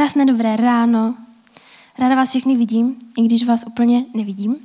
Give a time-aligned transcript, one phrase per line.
[0.00, 1.14] Krásné dobré ráno.
[1.98, 4.56] Ráda vás všechny vidím, i když vás úplně nevidím.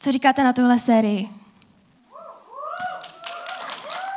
[0.00, 1.28] Co říkáte na tuhle sérii?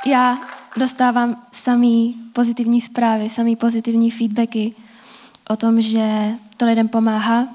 [0.06, 0.40] Já
[0.78, 4.76] dostávám samý pozitivní zprávy, samý pozitivní feedbacky
[5.50, 7.48] o tom, že to lidem pomáhá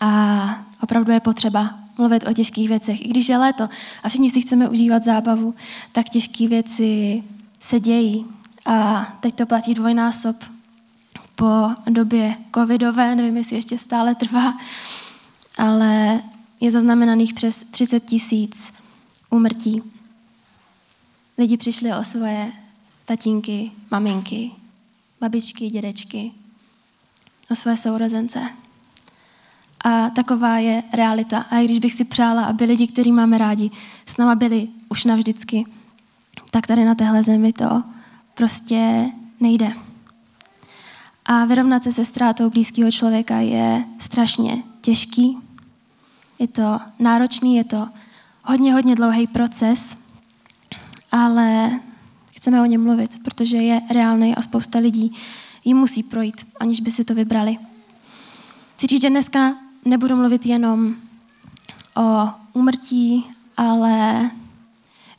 [0.00, 3.04] a opravdu je potřeba mluvit o těžkých věcech.
[3.04, 3.68] I když je léto
[4.02, 5.54] a všichni si chceme užívat zábavu,
[5.92, 7.22] tak těžké věci
[7.60, 8.26] se dějí.
[8.66, 10.36] A teď to platí dvojnásob
[11.42, 14.58] po době covidové, nevím, jestli ještě stále trvá,
[15.58, 16.22] ale
[16.60, 18.72] je zaznamenaných přes 30 tisíc
[19.30, 19.82] úmrtí.
[21.38, 22.52] Lidi přišli o svoje
[23.04, 24.50] tatínky, maminky,
[25.20, 26.32] babičky, dědečky,
[27.50, 28.40] o své sourozence.
[29.84, 31.38] A taková je realita.
[31.38, 33.70] A i když bych si přála, aby lidi, kteří máme rádi,
[34.06, 35.64] s náma byli už navždycky,
[36.50, 37.82] tak tady na téhle zemi to
[38.34, 39.72] prostě nejde.
[41.24, 45.38] A vyrovnat se se ztrátou blízkého člověka je strašně těžký.
[46.38, 47.88] Je to náročný, je to
[48.44, 49.98] hodně, hodně dlouhý proces,
[51.12, 51.80] ale
[52.32, 55.16] chceme o něm mluvit, protože je reálný a spousta lidí
[55.64, 57.58] ji musí projít, aniž by si to vybrali.
[58.76, 60.94] Chci říct, že dneska nebudu mluvit jenom
[61.96, 63.24] o umrtí,
[63.56, 64.30] ale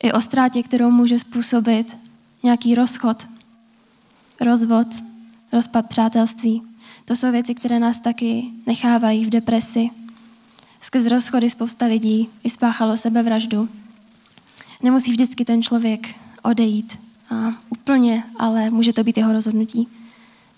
[0.04, 1.98] i o ztrátě, kterou může způsobit
[2.44, 3.28] nějaký rozchod,
[4.42, 4.88] rozvod,
[5.54, 6.64] rozpad přátelství.
[7.06, 9.90] To jsou věci, které nás taky nechávají v depresi.
[10.82, 13.70] Skrz rozchody spousta lidí vyspáchalo sebevraždu.
[14.84, 19.88] Nemusí vždycky ten člověk odejít a úplně, ale může to být jeho rozhodnutí,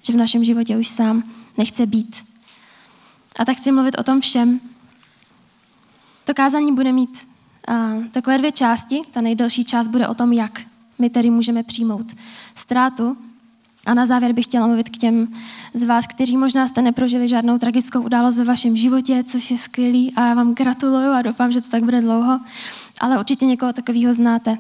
[0.02, 1.24] že v našem životě už sám
[1.58, 2.26] nechce být.
[3.40, 4.60] A tak chci mluvit o tom všem.
[6.24, 7.28] To kázání bude mít
[7.68, 9.02] a, takové dvě části.
[9.12, 10.62] Ta nejdelší část bude o tom, jak
[11.00, 12.16] my tedy můžeme přijmout
[12.56, 13.18] ztrátu.
[13.86, 15.28] A na závěr bych chtěla mluvit k těm
[15.74, 20.14] z vás, kteří možná jste neprožili žádnou tragickou událost ve vašem životě, což je skvělý
[20.16, 22.40] a já vám gratuluju a doufám, že to tak bude dlouho,
[23.00, 24.58] ale určitě někoho takového znáte.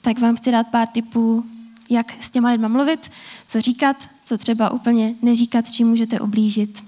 [0.00, 1.44] Tak vám chci dát pár tipů,
[1.90, 3.10] jak s těma lidma mluvit,
[3.46, 6.84] co říkat, co třeba úplně neříkat, čím můžete ublížit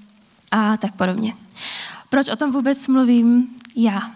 [0.51, 1.35] a tak podobně.
[2.11, 4.11] Proč o tom vůbec mluvím já?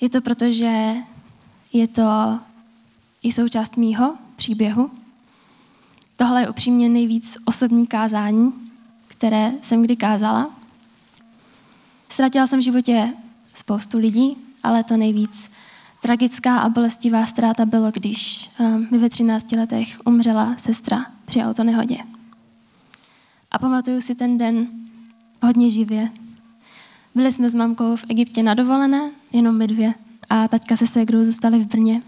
[0.00, 0.94] Je to proto, že
[1.72, 2.38] je to
[3.22, 4.90] i součást mýho příběhu.
[6.20, 8.52] Tohle je upřímně nejvíc osobní kázání,
[9.06, 10.50] které jsem kdy kázala.
[12.08, 13.14] Ztratila jsem v životě
[13.54, 15.50] spoustu lidí, ale to nejvíc
[16.02, 18.50] tragická a bolestivá ztráta bylo, když
[18.90, 21.98] mi ve 13 letech umřela sestra při autonehodě.
[23.50, 24.68] A pamatuju si ten den
[25.42, 26.10] hodně živě.
[27.14, 29.94] Byli jsme s mamkou v Egyptě na dovolené, jenom my dvě,
[30.30, 32.02] a taťka se ségrou zůstali v Brně.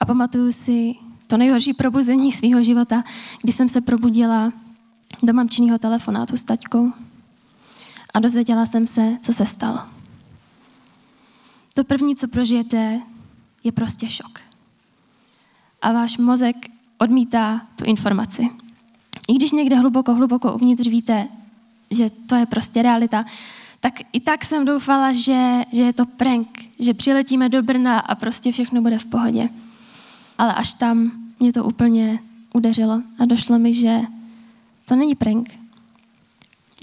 [0.00, 0.94] A pamatuju si
[1.30, 3.04] to nejhorší probuzení svého života,
[3.42, 4.52] kdy jsem se probudila
[5.22, 6.92] do mamčiního telefonátu s taťkou
[8.14, 9.78] a dozvěděla jsem se, co se stalo.
[11.74, 13.00] To první, co prožijete,
[13.64, 14.40] je prostě šok.
[15.82, 16.56] A váš mozek
[16.98, 18.48] odmítá tu informaci.
[19.28, 21.28] I když někde hluboko, hluboko uvnitř víte,
[21.90, 23.24] že to je prostě realita,
[23.80, 26.48] tak i tak jsem doufala, že, že je to prank,
[26.80, 29.48] že přiletíme do Brna a prostě všechno bude v pohodě.
[30.38, 32.18] Ale až tam mě to úplně
[32.54, 34.00] udeřilo a došlo mi, že
[34.84, 35.58] to není prank,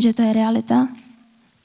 [0.01, 0.87] že to je realita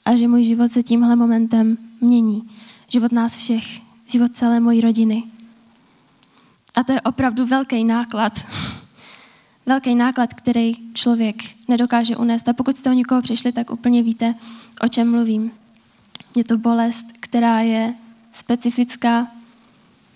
[0.05, 2.49] a že můj život se tímhle momentem mění.
[2.91, 3.63] Život nás všech,
[4.07, 5.23] život celé mojí rodiny.
[6.75, 8.39] A to je opravdu velký náklad.
[9.65, 11.35] velký náklad, který člověk
[11.67, 12.49] nedokáže unést.
[12.49, 14.35] A pokud jste o někoho přišli, tak úplně víte,
[14.81, 15.51] o čem mluvím.
[16.35, 17.93] Je to bolest, která je
[18.31, 19.27] specifická,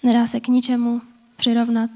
[0.04, 1.02] nedá se k ničemu
[1.36, 1.90] přirovnat.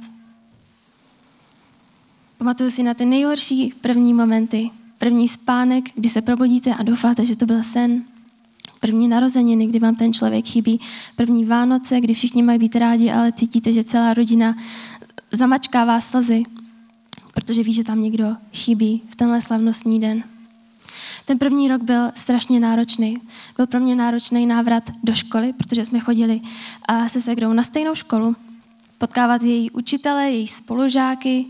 [2.42, 4.70] Pamatuju si na ty nejhorší první momenty.
[4.98, 8.04] První spánek, kdy se probudíte a doufáte, že to byl sen.
[8.80, 10.80] První narozeniny, kdy vám ten člověk chybí.
[11.16, 14.56] První Vánoce, kdy všichni mají být rádi, ale cítíte, že celá rodina
[15.32, 16.44] zamačkává slzy,
[17.34, 20.24] protože ví, že tam někdo chybí v tenhle slavnostní den.
[21.26, 23.18] Ten první rok byl strašně náročný.
[23.58, 26.42] Byl pro mě náročný návrat do školy, protože jsme chodili
[27.08, 28.36] se Segrou na stejnou školu,
[28.98, 31.46] potkávat její učitele, její spolužáky.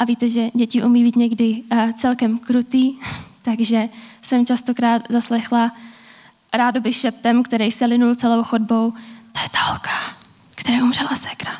[0.00, 1.62] A víte, že děti umí být někdy
[1.94, 2.94] celkem krutý,
[3.42, 3.88] takže
[4.22, 5.72] jsem častokrát zaslechla
[6.52, 8.90] rádoby šeptem, který se linul celou chodbou,
[9.32, 9.90] to je ta holka,
[10.54, 11.52] která umřela sekra.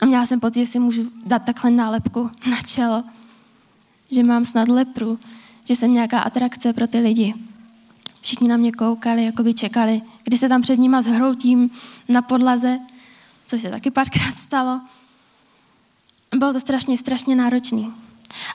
[0.00, 3.04] A měla jsem pocit, že si můžu dát takhle nálepku na čelo,
[4.12, 5.18] že mám snad lepru,
[5.64, 7.34] že jsem nějaká atrakce pro ty lidi.
[8.20, 11.70] Všichni na mě koukali, jako by čekali, kdy se tam před nima zhroutím
[12.08, 12.78] na podlaze,
[13.46, 14.80] což se taky párkrát stalo.
[16.38, 17.94] Bylo to strašně, strašně náročný.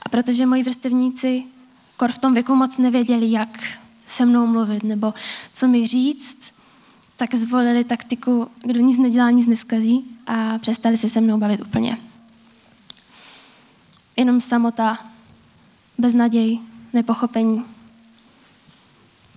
[0.06, 1.44] A protože moji vrstevníci
[1.98, 3.60] kor v tom věku moc nevěděli, jak
[4.08, 5.14] se mnou mluvit nebo
[5.54, 6.38] co mi říct,
[7.18, 11.98] tak zvolili taktiku, kdo nic nedělá, nic neskazí a přestali se se mnou bavit úplně.
[14.18, 15.06] Jenom samota,
[15.98, 16.60] beznaděj,
[16.94, 17.66] nepochopení.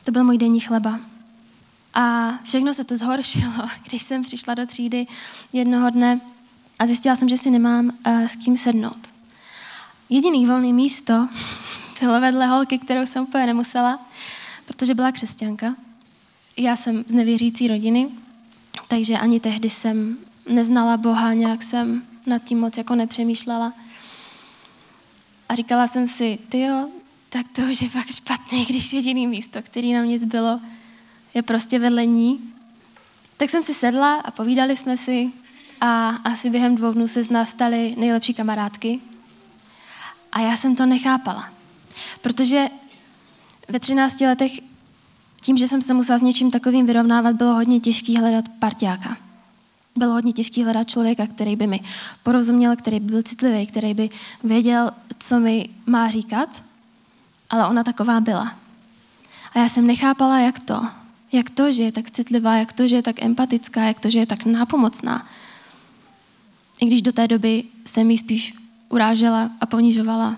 [0.04, 1.00] To byl můj denní chleba.
[1.94, 3.52] A všechno se to zhoršilo,
[3.87, 5.06] když jsem přišla do třídy
[5.52, 6.20] jednoho dne
[6.78, 9.08] a zjistila jsem, že si nemám uh, s kým sednout.
[10.08, 11.28] Jediný volný místo
[12.00, 14.06] bylo vedle holky, kterou jsem úplně nemusela,
[14.67, 15.76] protože byla křesťanka.
[16.56, 18.08] Já jsem z nevěřící rodiny,
[18.88, 20.19] takže ani tehdy jsem
[20.49, 23.73] neznala Boha, nějak jsem nad tím moc jako nepřemýšlela.
[25.49, 26.88] A říkala jsem si, ty jo,
[27.28, 30.61] tak to už je fakt špatný, když jediný místo, který na mě zbylo,
[31.34, 32.52] je prostě vedle ní.
[33.37, 35.32] Tak jsem si sedla a povídali jsme si
[35.81, 39.00] a asi během dvou dnů se z nás staly nejlepší kamarádky.
[40.32, 41.50] A já jsem to nechápala.
[42.20, 42.67] Protože
[43.69, 44.52] ve 13 letech
[45.40, 49.17] tím, že jsem se musela s něčím takovým vyrovnávat, bylo hodně těžký hledat parťáka.
[49.99, 51.81] Bylo hodně těžký hledat člověka, který by mi
[52.23, 54.11] porozuměl, který by byl citlivý, který by
[54.44, 56.49] věděl, co mi má říkat,
[57.50, 58.56] ale ona taková byla.
[59.52, 60.87] A já jsem nechápala, jak to,
[61.32, 64.19] jak to, že je tak citlivá, jak to, že je tak empatická, jak to, že
[64.19, 65.23] je tak nápomocná.
[66.81, 68.55] I když do té doby jsem jí spíš
[68.88, 70.37] urážela a ponižovala.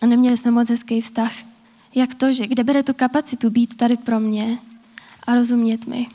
[0.00, 1.32] A neměli jsme moc hezký vztah.
[1.94, 4.58] Jak to, že kde bere tu kapacitu být tady pro mě
[5.26, 6.06] a rozumět mi.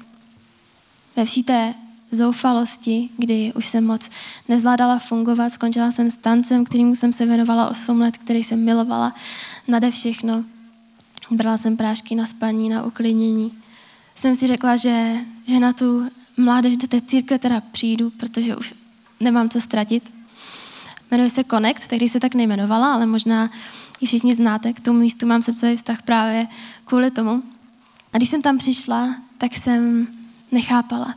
[1.15, 1.73] Ve vší té
[2.11, 4.09] zoufalosti, kdy už jsem moc
[4.47, 9.13] nezvládala fungovat, skončila jsem s tancem, kterýmu jsem se věnovala 8 let, který jsem milovala
[9.67, 10.43] nade všechno.
[11.31, 13.51] Brala jsem prášky na spaní, na uklidnění.
[14.15, 15.15] Jsem si řekla, že,
[15.47, 18.73] že na tu mládež do té církve teda přijdu, protože už
[19.21, 20.11] nemám co ztratit.
[21.11, 23.51] Jmenuje se Connect, tehdy se tak nejmenovala, ale možná
[24.01, 24.73] ji všichni znáte.
[24.73, 26.47] K tomu místu mám srdcový vztah právě
[26.85, 27.43] kvůli tomu.
[28.13, 30.07] A když jsem tam přišla, tak jsem
[30.51, 31.13] nechápala.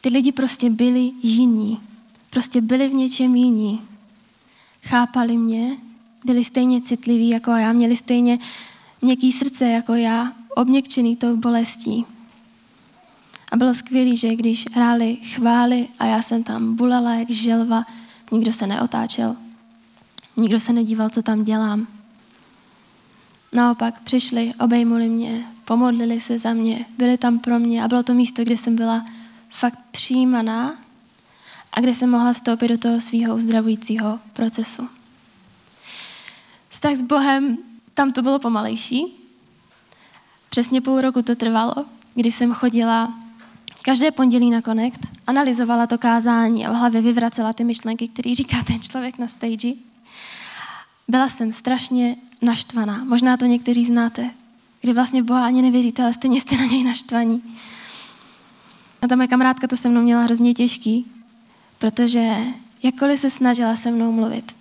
[0.00, 1.80] Ty lidi prostě byli jiní.
[2.30, 3.80] Prostě byli v něčem jiní.
[4.82, 5.76] Chápali mě,
[6.24, 8.38] byli stejně citliví jako já, měli stejně
[9.02, 12.06] měkký srdce jako já, obněkčený tou bolestí.
[13.52, 17.84] A bylo skvělé, že když hráli chvály a já jsem tam bulala jak želva,
[18.32, 19.36] nikdo se neotáčel.
[20.36, 21.86] Nikdo se nedíval, co tam dělám.
[23.52, 28.14] Naopak přišli, obejmuli mě, pomodlili se za mě, byli tam pro mě a bylo to
[28.14, 29.06] místo, kde jsem byla
[29.50, 30.74] fakt přijímaná
[31.72, 34.88] a kde jsem mohla vstoupit do toho svého uzdravujícího procesu.
[36.68, 37.58] Vztah s Bohem,
[37.94, 39.04] tam to bylo pomalejší.
[40.48, 41.74] Přesně půl roku to trvalo,
[42.14, 43.14] kdy jsem chodila
[43.82, 48.56] každé pondělí na Connect, analyzovala to kázání a v hlavě vyvracela ty myšlenky, které říká
[48.66, 49.72] ten člověk na stage.
[51.08, 53.04] Byla jsem strašně naštvaná.
[53.04, 54.30] Možná to někteří znáte,
[54.80, 57.42] kdy vlastně Boha ani nevěříte, ale stejně jste na něj naštvaní.
[59.02, 61.06] A ta moje kamarádka to se mnou měla hrozně těžký,
[61.78, 62.36] protože
[62.82, 64.54] jakkoliv se snažila se mnou mluvit,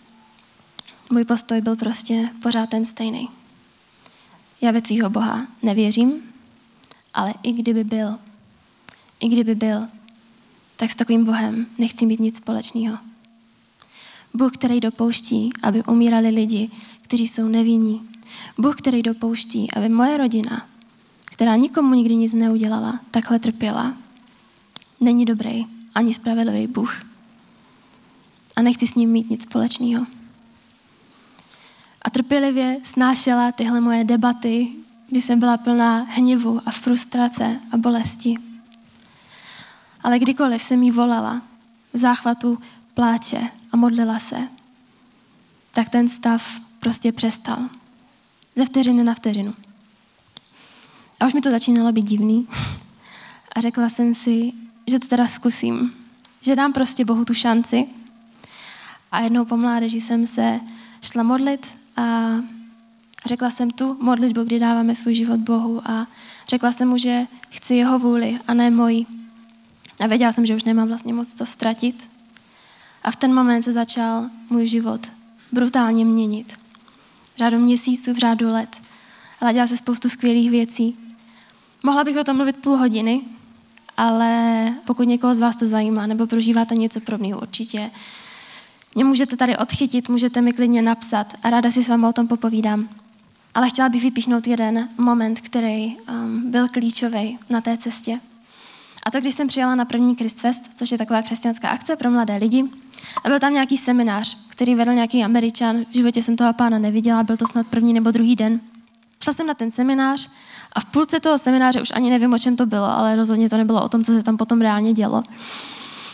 [1.11, 3.29] můj postoj byl prostě pořád ten stejný.
[4.61, 6.13] Já ve tvýho Boha nevěřím,
[7.13, 8.19] ale i kdyby byl,
[9.21, 9.87] i kdyby byl,
[10.75, 12.97] tak s takovým Bohem nechci mít nic společného.
[14.33, 16.69] Bůh, který dopouští, aby umírali lidi,
[17.01, 18.09] kteří jsou nevinní.
[18.57, 20.67] Bůh, který dopouští, aby moje rodina,
[21.25, 23.93] která nikomu nikdy nic neudělala, takhle trpěla,
[24.99, 27.01] není dobrý ani spravedlivý Bůh.
[28.55, 30.05] A nechci s ním mít nic společného.
[32.01, 34.67] A trpělivě snášela tyhle moje debaty,
[35.07, 38.50] kdy jsem byla plná hněvu a frustrace a bolesti.
[40.03, 41.41] Ale kdykoliv jsem jí volala
[41.93, 42.59] v záchvatu
[42.93, 43.41] pláče
[43.71, 44.37] a modlila se,
[45.71, 47.57] tak ten stav prostě přestal.
[48.55, 49.53] Ze vteřiny na vteřinu.
[51.19, 52.47] A už mi to začínalo být divný.
[53.55, 54.53] A řekla jsem si,
[54.87, 55.93] že to teda zkusím.
[56.41, 57.87] Že dám prostě Bohu tu šanci.
[59.11, 60.59] A jednou po mládeži jsem se
[61.01, 62.31] šla modlit a
[63.25, 66.07] řekla jsem tu modlitbu, kdy dáváme svůj život Bohu a
[66.47, 69.05] řekla jsem mu, že chci jeho vůli a ne moji.
[69.99, 72.09] A věděla jsem, že už nemám vlastně moc co ztratit.
[73.03, 75.11] A v ten moment se začal můj život
[75.51, 76.53] brutálně měnit.
[77.33, 78.81] V řádu měsíců, v řádu let.
[79.41, 80.97] Ale dělala se spoustu skvělých věcí.
[81.83, 83.21] Mohla bych o tom mluvit půl hodiny,
[83.97, 87.91] ale pokud někoho z vás to zajímá nebo prožíváte něco podobného, určitě
[88.95, 92.27] mě můžete tady odchytit, můžete mi klidně napsat a ráda si s vámi o tom
[92.27, 92.89] popovídám.
[93.53, 98.19] Ale chtěla bych vypíchnout jeden moment, který um, byl klíčový na té cestě.
[99.05, 102.37] A to, když jsem přijela na první Christfest, což je taková křesťanská akce pro mladé
[102.37, 102.63] lidi,
[103.23, 105.85] a byl tam nějaký seminář, který vedl nějaký američan.
[105.91, 108.59] V životě jsem toho pána neviděla, byl to snad první nebo druhý den.
[109.23, 110.29] Šla jsem na ten seminář
[110.73, 113.57] a v půlce toho semináře už ani nevím, o čem to bylo, ale rozhodně to
[113.57, 115.23] nebylo o tom, co se tam potom reálně dělo.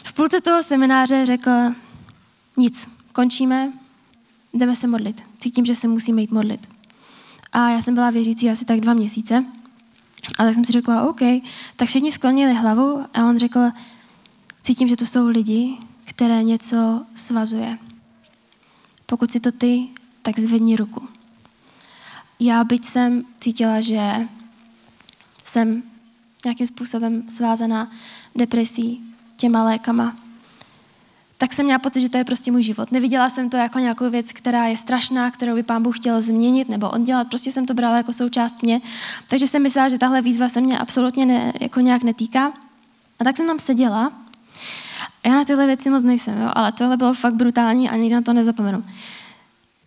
[0.03, 1.51] V půlce toho semináře řekl,
[2.57, 3.71] nic, končíme,
[4.53, 5.23] jdeme se modlit.
[5.39, 6.67] Cítím, že se musíme jít modlit.
[7.51, 9.45] A já jsem byla věřící asi tak dva měsíce.
[10.39, 11.19] A tak jsem si řekla, OK,
[11.75, 13.59] tak všichni sklonili hlavu a on řekl,
[14.61, 17.77] cítím, že tu jsou lidi, které něco svazuje.
[19.05, 19.87] Pokud si to ty,
[20.21, 21.07] tak zvedni ruku.
[22.39, 24.27] Já byť jsem cítila, že
[25.43, 25.83] jsem
[26.45, 27.91] nějakým způsobem svázaná
[28.35, 29.03] depresí,
[29.37, 30.15] těma lékama,
[31.37, 32.91] tak jsem měla pocit, že to je prostě můj život.
[32.91, 36.69] Neviděla jsem to jako nějakou věc, která je strašná, kterou by pán Bůh chtěl změnit
[36.69, 37.27] nebo oddělat.
[37.27, 38.81] Prostě jsem to brala jako součást mě.
[39.29, 42.53] Takže jsem myslela, že tahle výzva se mě absolutně ne, jako nějak netýká.
[43.19, 44.11] A tak jsem tam seděla.
[45.25, 46.51] Já na tyhle věci moc nejsem, jo?
[46.53, 48.83] ale tohle bylo fakt brutální a nikdy na to nezapomenu.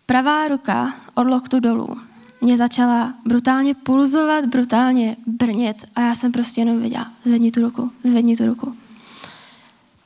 [0.05, 1.97] Pravá ruka od loktu dolů
[2.41, 7.91] mě začala brutálně pulzovat, brutálně brnět a já jsem prostě jenom věděla, zvedni tu ruku,
[8.03, 8.75] zvedni tu ruku.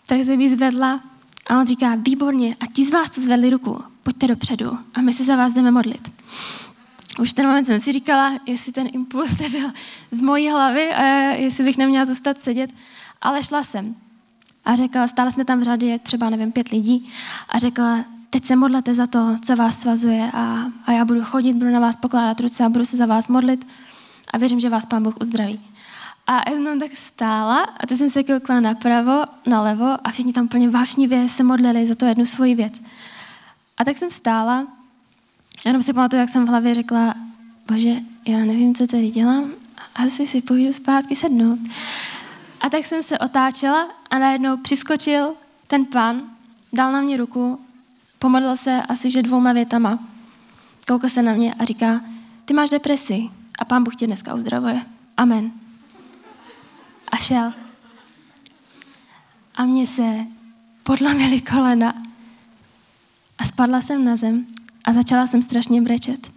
[0.06, 1.02] Tak jsem ji zvedla
[1.48, 5.14] a on říká, výborně, a ti z vás, co zvedli ruku, pojďte dopředu a my
[5.14, 6.12] se za vás jdeme modlit.
[7.20, 9.72] Už ten moment jsem si říkala, jestli ten impuls nebyl
[10.12, 12.70] z mojí hlavy a jestli bych neměla zůstat sedět,
[13.22, 13.96] ale šla jsem.
[14.66, 17.10] A řekla, stále jsme tam v řadě třeba, nevím, pět lidí
[17.50, 21.54] a řekla, teď se modlete za to, co vás svazuje a, a já budu chodit,
[21.54, 23.68] budu na vás pokládat ruce a budu se za vás modlit
[24.34, 25.60] a věřím, že vás Pán Bůh uzdraví.
[26.28, 30.34] A já jsem tam tak stála a teď jsem se koukla napravo, nalevo a všichni
[30.34, 32.82] tam plně vášnivě se modlili za to jednu svoji věc.
[33.78, 34.68] A tak jsem stála,
[35.66, 37.14] jenom si pamatuju, jak jsem v hlavě řekla,
[37.68, 37.96] bože,
[38.28, 39.52] já nevím, co tady dělám,
[39.96, 41.60] asi si půjdu zpátky sednout.
[42.62, 45.34] A tak jsem se otáčela a najednou přiskočil
[45.68, 46.22] ten pán,
[46.74, 47.60] dal na mě ruku,
[48.20, 50.00] pomodlil se asi že dvouma větama.
[50.88, 52.02] Koukal se na mě a říká,
[52.46, 53.30] ty máš depresi
[53.60, 54.82] a pán Bůh tě dneska uzdravuje.
[55.18, 55.65] Amen
[57.16, 57.54] a šel.
[59.56, 60.26] A mně se
[60.84, 62.04] podlamily kolena
[63.38, 64.48] a spadla jsem na zem
[64.86, 66.32] a začala jsem strašně brečet.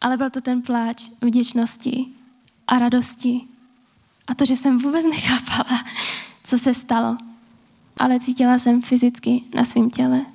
[0.00, 2.06] Ale byl to ten pláč vděčnosti
[2.66, 3.40] a radosti
[4.26, 5.84] a to, že jsem vůbec nechápala,
[6.44, 7.16] co se stalo.
[7.96, 10.26] Ale cítila jsem fyzicky na svém těle,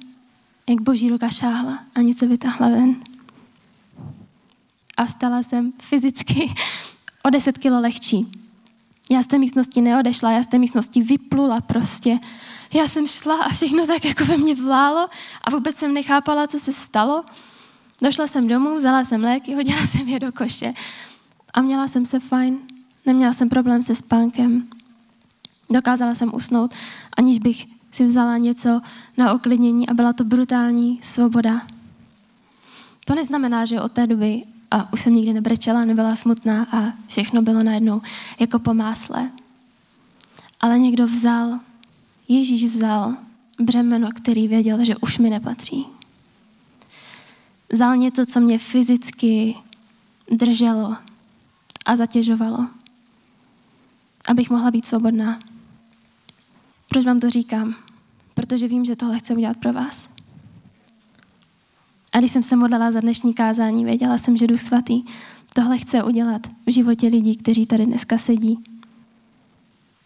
[0.70, 2.96] jak boží ruka šáhla a něco vytáhla ven.
[4.98, 6.54] A vstala jsem fyzicky
[7.24, 8.37] o 10 kilo lehčí.
[9.12, 12.20] Já z té místnosti neodešla, já z té místnosti vyplula prostě.
[12.74, 15.08] Já jsem šla a všechno tak jako ve mně vlálo
[15.44, 17.24] a vůbec jsem nechápala, co se stalo.
[18.02, 20.74] Došla jsem domů, vzala jsem léky, hodila jsem je do koše
[21.54, 22.60] a měla jsem se fajn.
[23.06, 24.68] Neměla jsem problém se spánkem.
[25.70, 26.74] Dokázala jsem usnout,
[27.18, 28.82] aniž bych si vzala něco
[29.18, 31.68] na oklidnění a byla to brutální svoboda.
[33.06, 37.42] To neznamená, že od té doby a už jsem nikdy nebrečela, nebyla smutná a všechno
[37.42, 38.02] bylo najednou
[38.40, 39.32] jako po másle.
[40.60, 41.60] Ale někdo vzal,
[42.28, 43.18] Ježíš vzal
[43.60, 45.86] břemeno, který věděl, že už mi nepatří.
[47.74, 49.56] Vzal něco, co mě fyzicky
[50.32, 50.96] drželo
[51.86, 52.68] a zatěžovalo,
[54.28, 55.40] abych mohla být svobodná.
[56.90, 57.76] Proč vám to říkám?
[58.34, 60.17] Protože vím, že tohle chci udělat pro vás.
[62.18, 65.04] A když jsem se modlila za dnešní kázání, věděla jsem, že Duch Svatý
[65.54, 68.64] tohle chce udělat v životě lidí, kteří tady dneska sedí.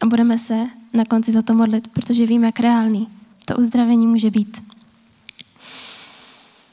[0.01, 3.07] A budeme se na konci za to modlit, protože vím, jak reálný
[3.45, 4.63] to uzdravení může být.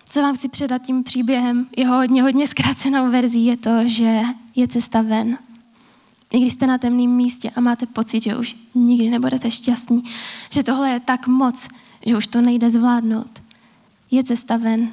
[0.09, 4.23] Co vám chci předat tím příběhem, jeho hodně, hodně zkrácenou verzí, je to, že
[4.57, 5.38] je cesta ven.
[6.33, 10.04] I když jste na temném místě a máte pocit, že už nikdy nebudete šťastní,
[10.52, 11.68] že tohle je tak moc,
[12.07, 13.42] že už to nejde zvládnout,
[14.11, 14.92] je cesta ven.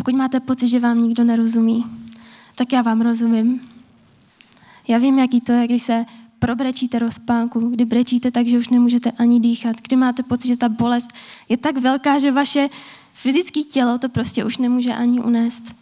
[0.00, 1.86] Pokud máte pocit, že vám nikdo nerozumí,
[2.54, 3.60] tak já vám rozumím.
[4.88, 6.04] Já vím, jaký to je, když se
[6.38, 10.68] probrečíte rozpánku, kdy brečíte tak, že už nemůžete ani dýchat, kdy máte pocit, že ta
[10.68, 11.12] bolest
[11.48, 12.68] je tak velká, že vaše
[13.14, 15.76] fyzické tělo to prostě už nemůže ani unést.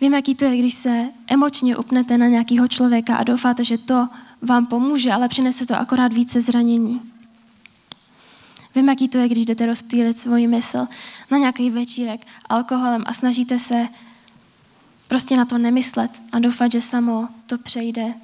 [0.00, 4.08] Vím, jaký to je, když se emočně upnete na nějakého člověka a doufáte, že to
[4.42, 7.09] vám pomůže, ale přinese to akorát více zranění.
[8.74, 10.86] Vím, jaký to je, když jdete rozptýlit svoji mysl
[11.30, 13.88] na nějaký večírek alkoholem a snažíte se
[15.08, 18.14] prostě na to nemyslet a doufat, že samo to přejde,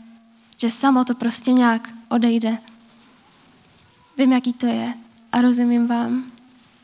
[0.59, 2.59] že samo to prostě nějak odejde.
[4.19, 4.95] Vím, jaký to je
[5.33, 6.25] a rozumím vám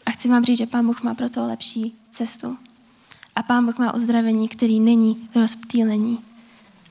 [0.07, 2.59] a chci vám říct, že Pán Bůh má pro to lepší cestu.
[3.37, 6.19] A Pán Bůh má uzdravení, který není rozptýlení,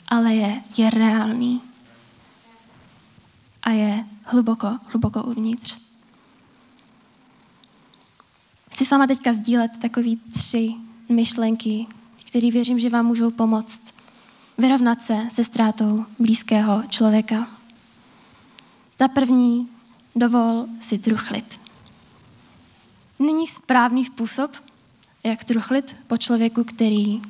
[0.07, 1.61] ale je, je reálný.
[3.63, 5.90] A je hluboko, hluboko uvnitř.
[8.71, 10.73] Chci s váma teďka sdílet takový tři
[11.09, 11.87] myšlenky,
[12.27, 13.81] které věřím, že vám můžou pomoct
[14.57, 17.47] vyrovnat se se ztrátou blízkého člověka.
[18.97, 19.69] Ta první,
[20.15, 21.59] dovol si truchlit.
[23.19, 24.51] Není správný způsob,
[25.23, 27.21] jak truchlit po člověku, který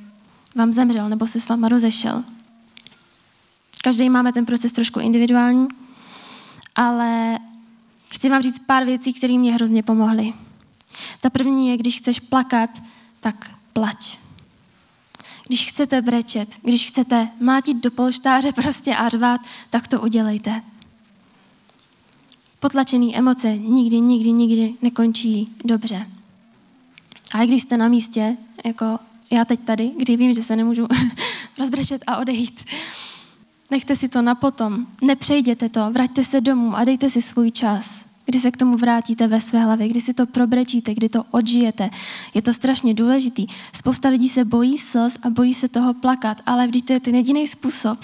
[0.56, 2.24] vám zemřel nebo se s váma rozešel.
[3.84, 5.68] Každý máme ten proces trošku individuální,
[6.76, 7.40] ale
[8.12, 10.34] chci vám říct pár věcí, které mě hrozně pomohly.
[11.22, 12.70] Ta první je, když chceš plakat,
[13.20, 14.18] tak plač.
[15.48, 20.62] Když chcete brečet, když chcete mátit do polštáře prostě a řvát, tak to udělejte.
[22.60, 26.08] Potlačený emoce nikdy, nikdy, nikdy nekončí dobře.
[27.34, 29.00] A i když jste na místě, jako
[29.32, 30.88] já teď tady, kdy vím, že se nemůžu
[31.60, 32.66] rozbrečet a odejít,
[33.72, 38.11] nechte si to na potom, nepřejděte to, vraťte se domů a dejte si svůj čas,
[38.32, 41.90] kdy se k tomu vrátíte ve své hlavě, kdy si to probrečíte, kdy to odžijete.
[42.34, 43.48] Je to strašně důležitý.
[43.74, 47.16] Spousta lidí se bojí slz a bojí se toho plakat, ale vždyť to je ten
[47.16, 48.00] jediný způsob,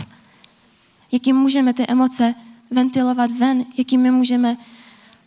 [1.12, 2.36] jakým můžeme ty emoce
[2.72, 4.57] ventilovat ven, jakým je můžeme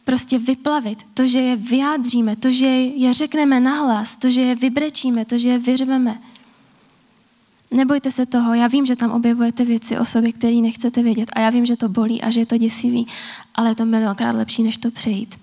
[0.05, 1.07] prostě vyplavit.
[1.15, 5.49] To, že je vyjádříme, to, že je řekneme nahlas, to, že je vybrečíme, to, že
[5.49, 6.19] je vyřveme.
[7.71, 11.41] Nebojte se toho, já vím, že tam objevujete věci o sobě, které nechcete vědět a
[11.41, 13.07] já vím, že to bolí a že je to děsivý,
[13.55, 15.41] ale je to milionkrát lepší, než to přejít.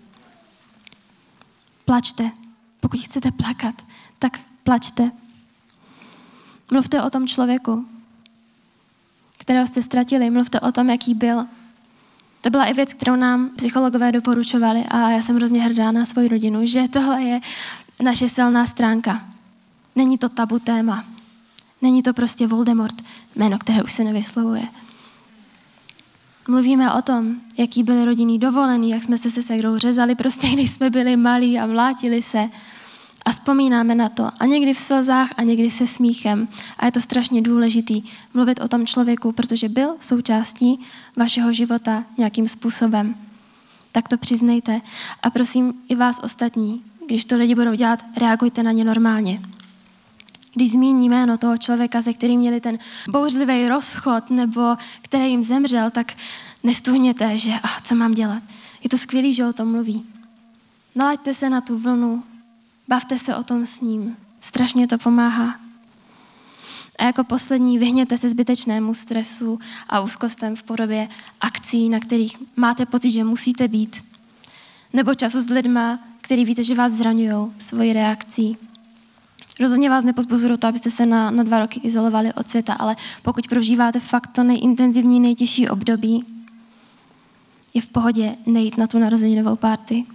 [1.85, 2.31] Plačte.
[2.79, 3.75] Pokud chcete plakat,
[4.19, 5.11] tak plačte.
[6.71, 7.85] Mluvte o tom člověku,
[9.37, 11.45] kterého jste ztratili, mluvte o tom, jaký byl.
[12.41, 16.27] To byla i věc, kterou nám psychologové doporučovali a já jsem hrozně hrdá na svoji
[16.27, 17.39] rodinu, že tohle je
[18.03, 19.25] naše silná stránka.
[19.95, 21.16] Není to tabu téma.
[21.81, 22.95] Není to prostě Voldemort,
[23.35, 24.67] jméno, které už se nevyslovuje.
[26.47, 30.71] Mluvíme o tom, jaký byly rodinný dovolený, jak jsme se se segrou řezali, prostě když
[30.71, 32.49] jsme byli malí a mlátili se.
[33.25, 34.31] A vzpomínáme na to.
[34.39, 36.47] A někdy v slzách a někdy se smíchem.
[36.77, 40.79] A je to strašně důležitý mluvit o tom člověku, protože byl součástí
[41.15, 43.15] vašeho života nějakým způsobem.
[43.91, 44.81] Tak to přiznejte.
[45.23, 49.41] A prosím i vás ostatní, když to lidi budou dělat, reagujte na ně normálně
[50.57, 55.89] když zmíní jméno toho člověka, se kterým měli ten bouřlivý rozchod nebo který jim zemřel,
[55.91, 56.13] tak
[56.63, 58.43] nestuhněte, že a co mám dělat.
[58.83, 60.03] Je to skvělé, že o tom mluví.
[60.95, 62.23] Nalaďte se na tu vlnu,
[62.87, 64.17] bavte se o tom s ním.
[64.39, 65.59] Strašně to pomáhá.
[66.99, 71.07] A jako poslední vyhněte se zbytečnému stresu a úzkostem v podobě
[71.41, 74.03] akcí, na kterých máte pocit, že musíte být.
[74.93, 78.57] Nebo času s lidma, který víte, že vás zraňují svoji reakcí.
[79.59, 83.47] Rozhodně vás nepozbuzuju to, abyste se na, na dva roky izolovali od světa, ale pokud
[83.47, 86.25] prožíváte fakt to nejintenzivní, nejtěžší období,
[87.73, 90.05] je v pohodě nejít na tu narozeninovou párty.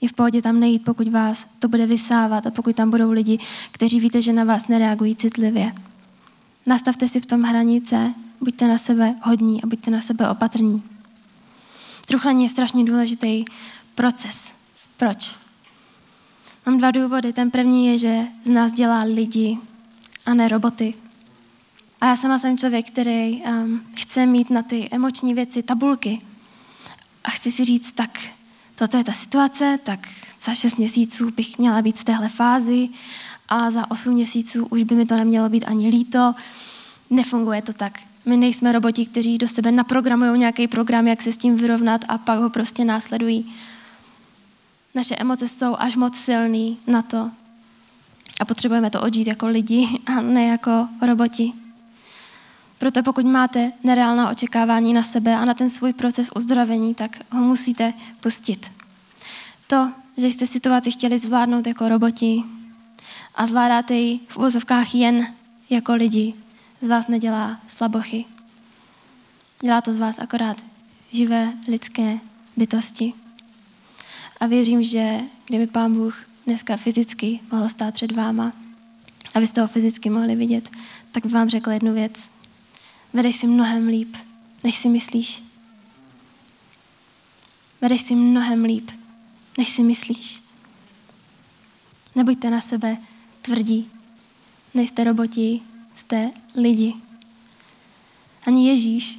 [0.00, 3.38] Je v pohodě tam nejít, pokud vás to bude vysávat a pokud tam budou lidi,
[3.70, 5.72] kteří víte, že na vás nereagují citlivě.
[6.66, 10.82] Nastavte si v tom hranice, buďte na sebe hodní a buďte na sebe opatrní.
[12.06, 13.44] Truchlení je strašně důležitý
[13.94, 14.52] proces.
[14.96, 15.39] Proč?
[16.70, 17.32] Mám dva důvody.
[17.32, 19.58] Ten první je, že z nás dělá lidi
[20.26, 20.94] a ne roboty.
[22.00, 26.18] A já sama jsem člověk, který um, chce mít na ty emoční věci tabulky.
[27.24, 28.18] A chci si říct, tak
[28.74, 30.00] toto je ta situace, tak
[30.44, 32.88] za šest měsíců bych měla být v téhle fázi
[33.48, 36.34] a za osm měsíců už by mi to nemělo být ani líto.
[37.10, 37.98] Nefunguje to tak.
[38.26, 42.18] My nejsme roboti, kteří do sebe naprogramují nějaký program, jak se s tím vyrovnat a
[42.18, 43.54] pak ho prostě následují.
[44.94, 47.30] Naše emoce jsou až moc silný na to.
[48.40, 51.52] A potřebujeme to odžít jako lidi a ne jako roboti.
[52.78, 57.44] Proto pokud máte nereálná očekávání na sebe a na ten svůj proces uzdravení, tak ho
[57.44, 58.70] musíte pustit.
[59.66, 62.42] To, že jste situaci chtěli zvládnout jako roboti
[63.34, 65.34] a zvládáte ji v úvozovkách jen
[65.70, 66.34] jako lidi,
[66.80, 68.24] z vás nedělá slabochy.
[69.60, 70.64] Dělá to z vás akorát
[71.12, 72.18] živé lidské
[72.56, 73.12] bytosti.
[74.40, 78.52] A věřím, že kdyby Pán Bůh dneska fyzicky mohl stát před váma,
[79.34, 80.70] abyste ho fyzicky mohli vidět,
[81.12, 82.12] tak by vám řekl jednu věc.
[83.12, 84.16] Vedeš si mnohem líp,
[84.64, 85.42] než si myslíš.
[87.80, 88.90] Vedeš si mnohem líp,
[89.58, 90.42] než si myslíš.
[92.14, 92.96] Nebuďte na sebe
[93.42, 93.90] tvrdí.
[94.74, 95.60] Nejste roboti,
[95.94, 96.94] jste lidi.
[98.46, 99.18] Ani Ježíš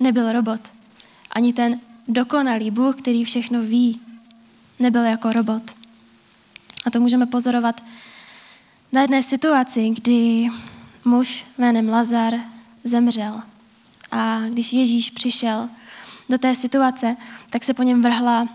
[0.00, 0.60] nebyl robot.
[1.30, 4.00] Ani ten dokonalý Bůh, který všechno ví,
[4.78, 5.62] nebyl jako robot.
[6.86, 7.82] A to můžeme pozorovat
[8.92, 10.48] na jedné situaci, kdy
[11.04, 12.34] muž jménem Lazar
[12.84, 13.42] zemřel.
[14.10, 15.68] A když Ježíš přišel
[16.28, 17.16] do té situace,
[17.50, 18.48] tak se po něm vrhla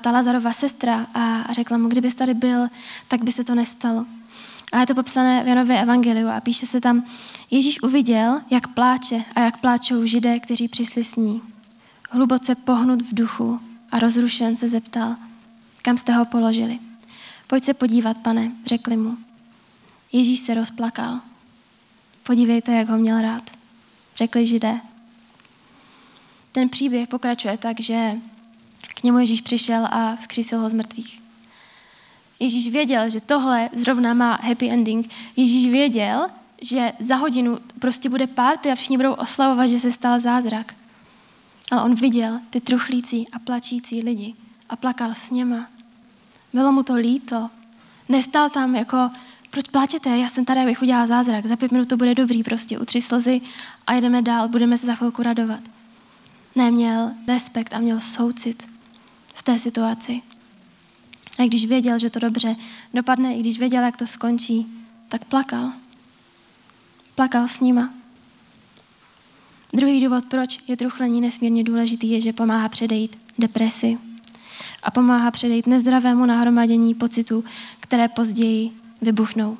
[0.00, 2.68] ta Lazarova sestra a řekla mu, kdybys tady byl,
[3.08, 4.06] tak by se to nestalo.
[4.72, 7.04] A je to popsané v Janově evangeliu a píše se tam,
[7.50, 11.42] Ježíš uviděl, jak pláče a jak pláčou židé, kteří přišli s ní.
[12.10, 15.16] Hluboce pohnut v duchu a rozrušen se zeptal,
[15.82, 16.78] kam jste ho položili.
[17.46, 19.16] Pojď se podívat, pane, řekli mu.
[20.12, 21.20] Ježíš se rozplakal.
[22.22, 23.50] Podívejte, jak ho měl rád,
[24.16, 24.80] řekli židé.
[26.52, 28.12] Ten příběh pokračuje tak, že
[28.94, 31.22] k němu Ježíš přišel a vzkřísil ho z mrtvých.
[32.40, 35.08] Ježíš věděl, že tohle zrovna má happy ending.
[35.36, 36.28] Ježíš věděl,
[36.62, 40.74] že za hodinu prostě bude párty a všichni budou oslavovat, že se stal zázrak.
[41.72, 44.34] Ale on viděl ty truchlící a plačící lidi
[44.68, 45.68] a plakal s něma.
[46.52, 47.50] Bylo mu to líto.
[48.08, 49.10] Nestál tam jako,
[49.50, 52.78] proč pláčete, já jsem tady, abych udělal zázrak, za pět minut to bude dobrý, prostě
[52.78, 53.40] utři slzy
[53.86, 55.60] a jdeme dál, budeme se za chvilku radovat.
[56.54, 58.68] Neměl respekt a měl soucit
[59.34, 60.22] v té situaci.
[61.38, 62.56] A když věděl, že to dobře
[62.94, 64.66] dopadne, i když věděl, jak to skončí,
[65.08, 65.72] tak plakal.
[67.14, 67.95] Plakal s nima.
[69.72, 73.98] Druhý důvod, proč je truchlení nesmírně důležitý, je, že pomáhá předejít depresi
[74.82, 77.44] a pomáhá předejít nezdravému nahromadění pocitů,
[77.80, 78.70] které později
[79.02, 79.58] vybuchnou.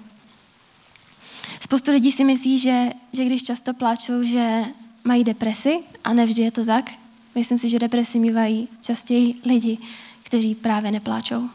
[1.60, 4.64] Spoustu lidí si myslí, že, že když často pláčou, že
[5.04, 6.90] mají depresi, a nevždy je to tak.
[7.34, 9.78] Myslím si, že depresi mývají častěji lidi,
[10.22, 11.48] kteří právě nepláčou.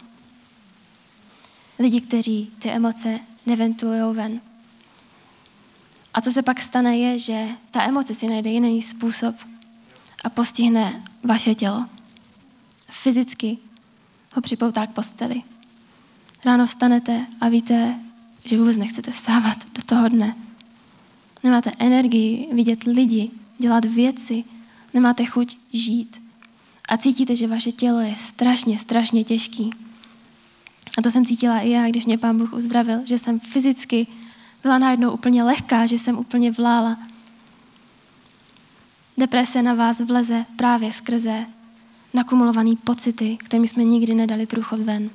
[1.79, 4.41] Lidi, kteří ty emoce neventulují ven.
[6.13, 9.35] A co se pak stane, je, že ta emoce si najde jiný způsob
[10.23, 11.85] a postihne vaše tělo.
[12.89, 13.57] Fyzicky
[14.35, 15.43] ho připoutá k posteli.
[16.45, 17.99] Ráno vstanete a víte,
[18.45, 20.35] že vůbec nechcete vstávat do toho dne.
[21.43, 24.43] Nemáte energii vidět lidi, dělat věci,
[24.93, 26.21] nemáte chuť žít.
[26.89, 29.69] A cítíte, že vaše tělo je strašně, strašně těžký.
[30.97, 34.07] A to jsem cítila i já, když mě pán Bůh uzdravil, že jsem fyzicky
[34.63, 36.97] byla najednou úplně lehká, že jsem úplně vlála.
[39.17, 41.45] Deprese na vás vleze právě skrze
[42.13, 45.09] nakumulované pocity, kterými jsme nikdy nedali průchod ven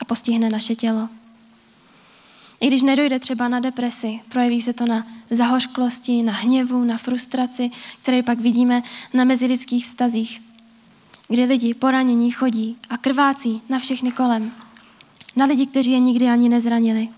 [0.00, 1.08] a postihne naše tělo.
[2.60, 7.70] I když nedojde třeba na depresi, projeví se to na zahořklosti, na hněvu, na frustraci,
[8.02, 8.82] které pak vidíme
[9.14, 10.42] na mezilidských stazích,
[11.28, 14.52] kdy lidi poranění chodí a krvácí na všechny kolem.
[15.36, 17.08] Na lidi, kteří je nikdy ani nezranili.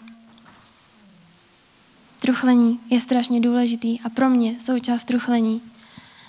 [2.22, 5.62] Truchlení je strašně důležitý a pro mě součást truchlení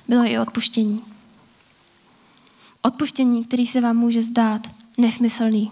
[0.08, 1.02] bylo i odpuštění.
[2.82, 5.72] Odpuštění, který se vám může zdát nesmyslný.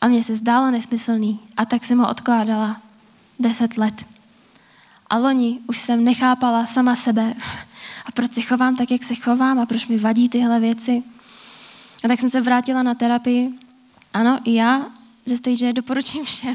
[0.00, 2.82] A mně se zdálo nesmyslný a tak jsem ho odkládala
[3.38, 4.04] deset let.
[5.10, 7.34] A loni už jsem nechápala sama sebe
[8.06, 11.02] a proč se chovám tak, jak se chovám a proč mi vadí tyhle věci.
[12.04, 13.50] A tak jsem se vrátila na terapii.
[14.14, 14.86] Ano, i já
[15.28, 16.54] ze stage doporučím všem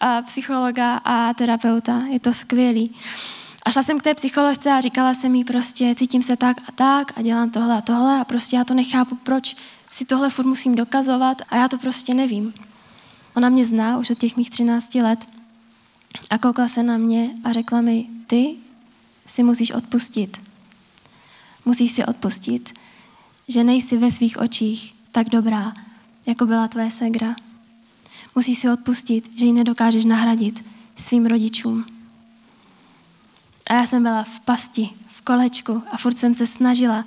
[0.00, 2.02] a psychologa a terapeuta.
[2.10, 2.94] Je to skvělý.
[3.66, 6.72] A šla jsem k té psycholožce a říkala jsem jí prostě, cítím se tak a
[6.72, 9.56] tak a dělám tohle a tohle a prostě já to nechápu, proč
[9.90, 12.54] si tohle furt musím dokazovat a já to prostě nevím.
[13.36, 15.28] Ona mě zná už od těch mých 13 let
[16.30, 18.56] a koukla se na mě a řekla mi, ty
[19.26, 20.40] si musíš odpustit.
[21.64, 22.74] Musíš si odpustit,
[23.48, 25.74] že nejsi ve svých očích tak dobrá,
[26.26, 27.36] jako byla tvoje segra.
[28.36, 30.64] Musíš si odpustit, že ji nedokážeš nahradit
[30.96, 31.86] svým rodičům.
[33.70, 37.04] A já jsem byla v pasti, v kolečku a furt jsem se snažila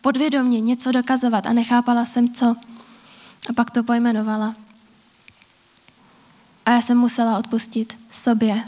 [0.00, 2.56] podvědomě něco dokazovat a nechápala jsem co.
[3.48, 4.56] A pak to pojmenovala.
[6.66, 8.64] A já jsem musela odpustit sobě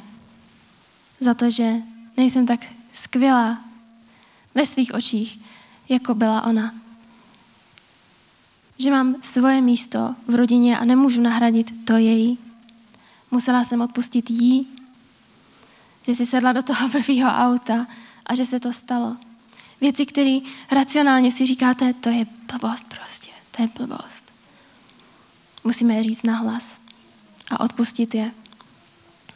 [1.20, 1.72] za to, že
[2.16, 2.60] nejsem tak
[2.92, 3.64] skvělá
[4.54, 5.40] ve svých očích,
[5.88, 6.81] jako byla ona.
[8.82, 12.38] Že mám svoje místo v rodině a nemůžu nahradit to její.
[13.30, 14.68] Musela jsem odpustit jí,
[16.02, 17.86] že si sedla do toho prvního auta
[18.26, 19.16] a že se to stalo.
[19.80, 20.38] Věci, které
[20.72, 24.32] racionálně si říkáte, to je blbost prostě, to je blbost.
[25.64, 26.80] Musíme je říct nahlas
[27.50, 28.30] a odpustit je.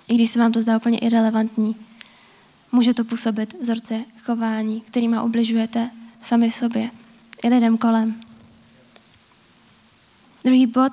[0.08, 1.76] I když se vám to zdá úplně irrelevantní,
[2.72, 6.90] může to působit vzorce chování, kterýma ubližujete sami sobě
[7.44, 8.25] i lidem kolem.
[10.46, 10.92] Druhý bod.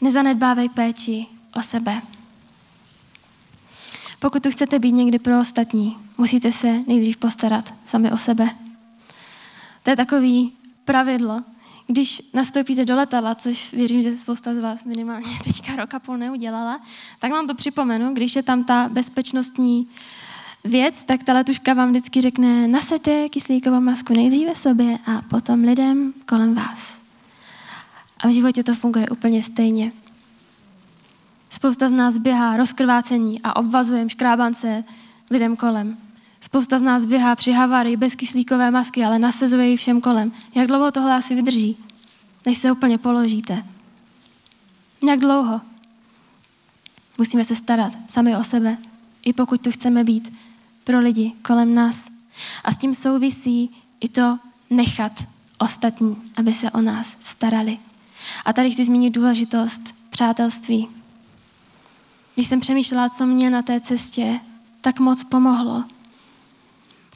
[0.00, 2.02] Nezanedbávej péči o sebe.
[4.18, 8.48] Pokud tu chcete být někdy pro ostatní, musíte se nejdřív postarat sami o sebe.
[9.82, 10.52] To je takový
[10.84, 11.42] pravidlo,
[11.86, 16.16] když nastoupíte do letadla, což věřím, že spousta z vás minimálně teďka rok a půl
[16.16, 16.80] neudělala,
[17.18, 19.88] tak vám to připomenu, když je tam ta bezpečnostní
[20.64, 26.12] věc, tak ta letuška vám vždycky řekne, nasete kyslíkovou masku nejdříve sobě a potom lidem
[26.26, 27.01] kolem vás.
[28.22, 29.92] A v životě to funguje úplně stejně.
[31.50, 34.84] Spousta z nás běhá rozkrvácení a obvazujeme škrábance
[35.30, 35.96] lidem kolem.
[36.40, 40.32] Spousta z nás běhá při havárii bez kyslíkové masky, ale nasazuje ji všem kolem.
[40.54, 41.76] Jak dlouho tohle asi vydrží,
[42.46, 43.64] než se úplně položíte?
[45.06, 45.60] Jak dlouho?
[47.18, 48.78] Musíme se starat sami o sebe,
[49.24, 50.32] i pokud tu chceme být
[50.84, 52.08] pro lidi kolem nás.
[52.64, 54.38] A s tím souvisí i to
[54.70, 55.24] nechat
[55.58, 57.78] ostatní, aby se o nás starali.
[58.44, 59.80] A tady chci zmínit důležitost
[60.10, 60.88] přátelství.
[62.34, 64.40] Když jsem přemýšlela, co mě na té cestě
[64.80, 65.84] tak moc pomohlo,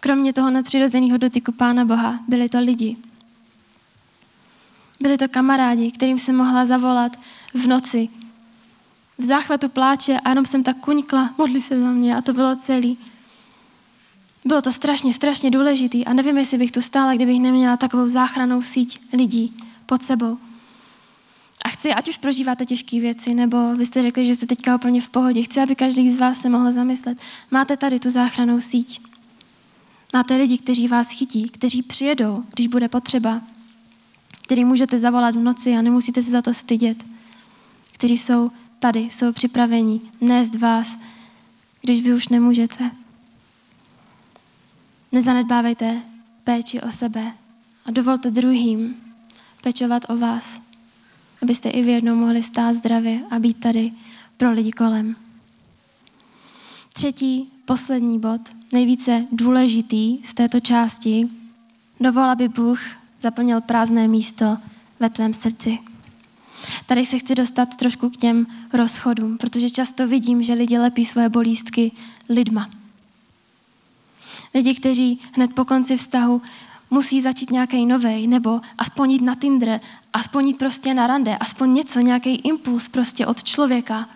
[0.01, 2.97] kromě toho nadpřirozeného dotyku Pána Boha, byli to lidi.
[5.01, 7.17] Byli to kamarádi, kterým jsem mohla zavolat
[7.55, 8.09] v noci,
[9.19, 12.57] v záchvatu pláče a jenom jsem tak kuňkla, modli se za mě a to bylo
[12.57, 12.99] celý.
[14.45, 18.63] Bylo to strašně, strašně důležitý a nevím, jestli bych tu stála, kdybych neměla takovou záchranou
[18.63, 20.39] síť lidí pod sebou.
[21.67, 25.01] A chci, ať už prožíváte těžké věci, nebo vy jste řekli, že jste teďka úplně
[25.01, 27.19] v pohodě, chci, aby každý z vás se mohl zamyslet.
[27.51, 29.01] Máte tady tu záchranou síť.
[30.13, 33.43] Máte lidi, kteří vás chytí, kteří přijedou, když bude potřeba,
[34.45, 37.05] který můžete zavolat v noci a nemusíte se za to stydět,
[37.93, 40.99] kteří jsou tady, jsou připraveni nést vás,
[41.81, 42.91] když vy už nemůžete.
[45.13, 46.03] Nezanedbávejte
[46.45, 47.33] péči o sebe
[47.87, 48.97] a dovolte druhým
[49.63, 50.67] pečovat o vás,
[51.47, 53.93] abyste i vy jednou mohli stát zdravě a být tady
[54.37, 55.17] pro lidi kolem.
[56.93, 58.41] Třetí, poslední bod,
[58.73, 61.29] nejvíce důležitý z této části,
[62.01, 62.81] dovol, aby Bůh
[63.21, 64.59] zaplnil prázdné místo
[65.01, 65.79] ve tvém srdci.
[66.87, 71.29] Tady se chci dostat trošku k těm rozchodům, protože často vidím, že lidi lepí svoje
[71.29, 71.93] bolístky
[72.29, 72.69] lidma.
[74.55, 76.43] Lidi, kteří hned po konci vztahu
[76.91, 79.81] musí začít nějaký novej, nebo aspoň jít na Tinder,
[80.17, 84.09] aspoň jít prostě na rande, aspoň něco, nějaký impuls prostě od člověka.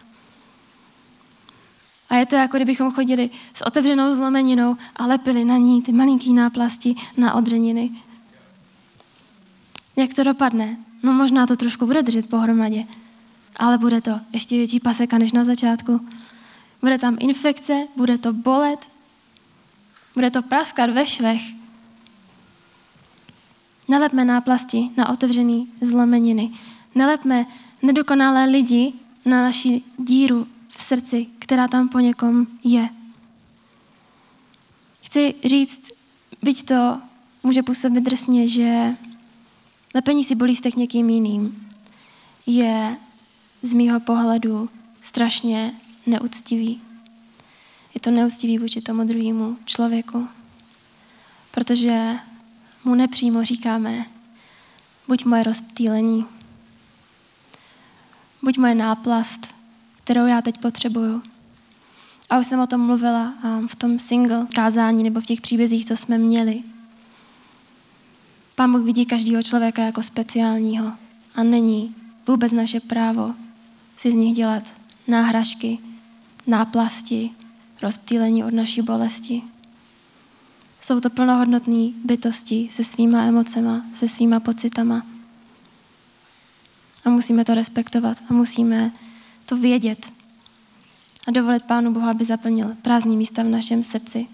[2.09, 6.33] A je to jako kdybychom chodili s otevřenou zlomeninou a lepili na ní ty malinký
[6.33, 7.91] náplasti na odřeniny.
[9.97, 10.77] Jak to dopadne?
[11.03, 12.85] No možná to trošku bude držet pohromadě,
[13.57, 16.09] ale bude to ještě větší paseka než na začátku.
[16.81, 18.89] Bude tam infekce, bude to bolet,
[20.15, 21.60] bude to praskat ve švech.
[23.91, 26.51] Nelepme náplasti na otevřený zlomeniny.
[26.95, 27.47] Nelepme
[27.83, 28.93] nedokonalé lidi
[29.25, 32.89] na naši díru v srdci, která tam po někom je.
[35.03, 35.91] Chci říct,
[36.43, 37.01] byť to
[37.43, 38.97] může působit drsně, že
[39.95, 41.69] lepení si bolístek někým jiným
[42.47, 42.97] je
[43.63, 44.69] z mýho pohledu
[45.01, 45.75] strašně
[46.07, 46.81] neúctivý
[47.95, 50.29] je to neúctivý vůči tomu druhému člověku.
[51.51, 52.17] Protože
[52.85, 54.05] mu nepřímo říkáme,
[55.09, 56.27] buď moje rozptýlení,
[58.43, 59.55] buď moje náplast,
[60.05, 61.23] kterou já teď potřebuju.
[62.31, 63.35] A už jsem o tom mluvila
[63.67, 66.63] v tom single kázání nebo v těch příbězích, co jsme měli.
[68.55, 70.93] Pán Bůh vidí každého člověka jako speciálního
[71.35, 71.95] a není
[72.27, 73.35] vůbec naše právo
[73.97, 74.63] si z nich dělat
[75.09, 75.79] náhražky,
[76.47, 77.31] náplasti,
[77.83, 79.43] rozptýlení od naší bolesti.
[80.81, 85.07] Jsou to plnohodnotné bytosti se svýma emocema, se svýma pocitama.
[87.05, 88.93] A musíme to respektovat a musíme
[89.47, 90.13] to vědět
[91.29, 94.27] a dovolit Pánu Bohu, aby zaplnil prázdný místa v našem srdci,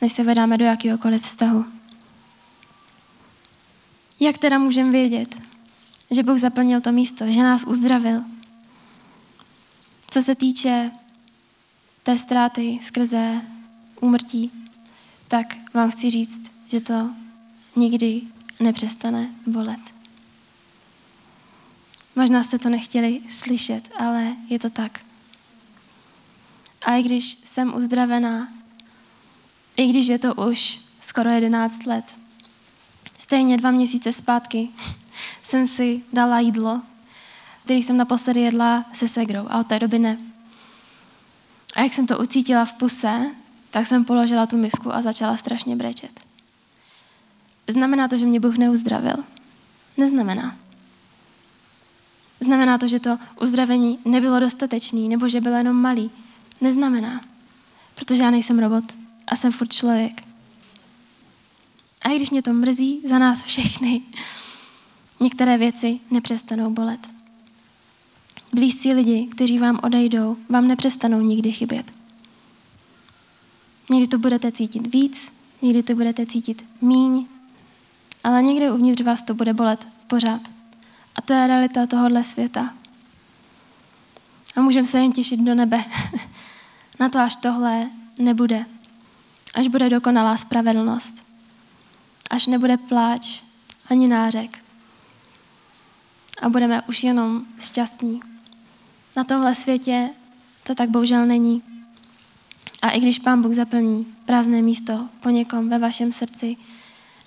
[0.00, 1.64] než se vedáme do jakéhokoliv vztahu.
[4.20, 5.40] Jak teda můžeme vědět,
[6.10, 8.24] že Bůh zaplnil to místo, že nás uzdravil?
[10.10, 10.90] Co se týče
[12.02, 13.40] té ztráty skrze
[14.00, 14.63] úmrtí,
[15.28, 17.10] tak vám chci říct, že to
[17.76, 18.22] nikdy
[18.60, 19.80] nepřestane bolet.
[22.16, 25.00] Možná jste to nechtěli slyšet, ale je to tak.
[26.86, 28.48] A i když jsem uzdravená,
[29.76, 32.18] i když je to už skoro 11 let,
[33.18, 34.68] stejně dva měsíce zpátky
[35.42, 36.82] jsem si dala jídlo,
[37.62, 40.18] který jsem naposledy jedla se segrou a od té doby ne.
[41.76, 43.34] A jak jsem to ucítila v puse,
[43.74, 46.20] tak jsem položila tu misku a začala strašně brečet.
[47.68, 49.16] Znamená to, že mě Bůh neuzdravil?
[49.96, 50.56] Neznamená.
[52.40, 56.10] Znamená to, že to uzdravení nebylo dostatečný nebo že bylo jenom malý?
[56.60, 57.20] Neznamená.
[57.94, 58.84] Protože já nejsem robot
[59.26, 60.22] a jsem furt člověk.
[62.02, 64.02] A i když mě to mrzí za nás všechny,
[65.20, 67.08] některé věci nepřestanou bolet.
[68.52, 72.03] Blízcí lidi, kteří vám odejdou, vám nepřestanou nikdy chybět.
[73.90, 77.26] Někdy to budete cítit víc, někdy to budete cítit míň,
[78.24, 80.40] ale někde uvnitř vás to bude bolet pořád.
[81.16, 82.74] A to je realita tohohle světa.
[84.56, 85.84] A můžeme se jen těšit do nebe.
[87.00, 88.66] Na to, až tohle nebude.
[89.54, 91.14] Až bude dokonalá spravedlnost.
[92.30, 93.42] Až nebude pláč
[93.90, 94.64] ani nářek.
[96.42, 98.20] A budeme už jenom šťastní.
[99.16, 100.10] Na tomhle světě
[100.62, 101.73] to tak bohužel není.
[102.84, 106.56] A i když Pán Bůh zaplní prázdné místo po někom ve vašem srdci,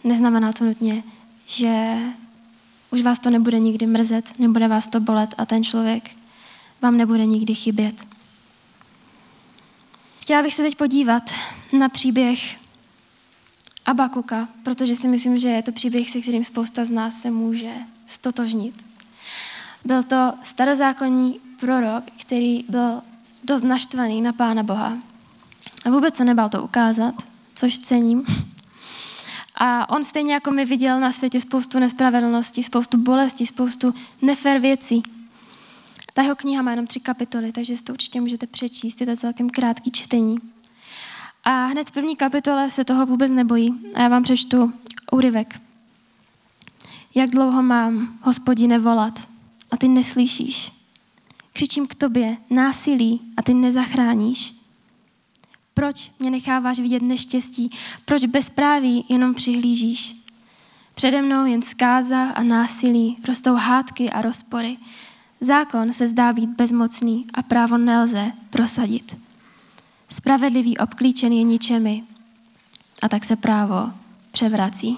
[0.04, 1.04] neznamená to nutně,
[1.46, 1.98] že
[2.92, 6.12] už vás to nebude nikdy mrzet, nebude vás to bolet a ten člověk
[6.82, 7.96] vám nebude nikdy chybět.
[10.20, 11.24] Chtěla bych se teď podívat
[11.78, 12.58] na příběh
[13.86, 17.74] Abakuka, protože si myslím, že je to příběh, se kterým spousta z nás se může
[18.08, 18.86] stotožnit.
[19.86, 23.02] Byl to starozákonní prorok, který byl
[23.44, 24.98] dost naštvaný na Pána Boha.
[25.88, 27.14] A vůbec se nebál to ukázat,
[27.56, 28.24] což cením.
[29.56, 35.04] A on stejně jako mi viděl na světě spoustu nespravedlností, spoustu bolesti, spoustu nefér věcí.
[36.14, 39.16] Ta jeho kniha má jenom tři kapitoly, takže si to určitě můžete přečíst, je to
[39.16, 40.38] celkem krátký čtení.
[41.44, 43.74] A hned v první kapitole se toho vůbec nebojí.
[43.96, 44.74] A já vám přečtu
[45.12, 45.62] úryvek.
[47.16, 49.28] Jak dlouho mám, hospodine, volat
[49.72, 50.72] a ty neslyšíš?
[51.54, 54.57] Křičím k tobě násilí a ty nezachráníš.
[55.78, 57.72] Proč mě necháváš vidět neštěstí?
[58.06, 60.16] Proč bezpráví jenom přihlížíš?
[60.94, 64.78] Přede mnou jen zkáza a násilí, rostou hádky a rozpory.
[65.42, 69.18] Zákon se zdá být bezmocný a právo nelze prosadit.
[70.08, 72.04] Spravedlivý obklíčen je ničemi
[73.02, 73.94] a tak se právo
[74.32, 74.98] převrací.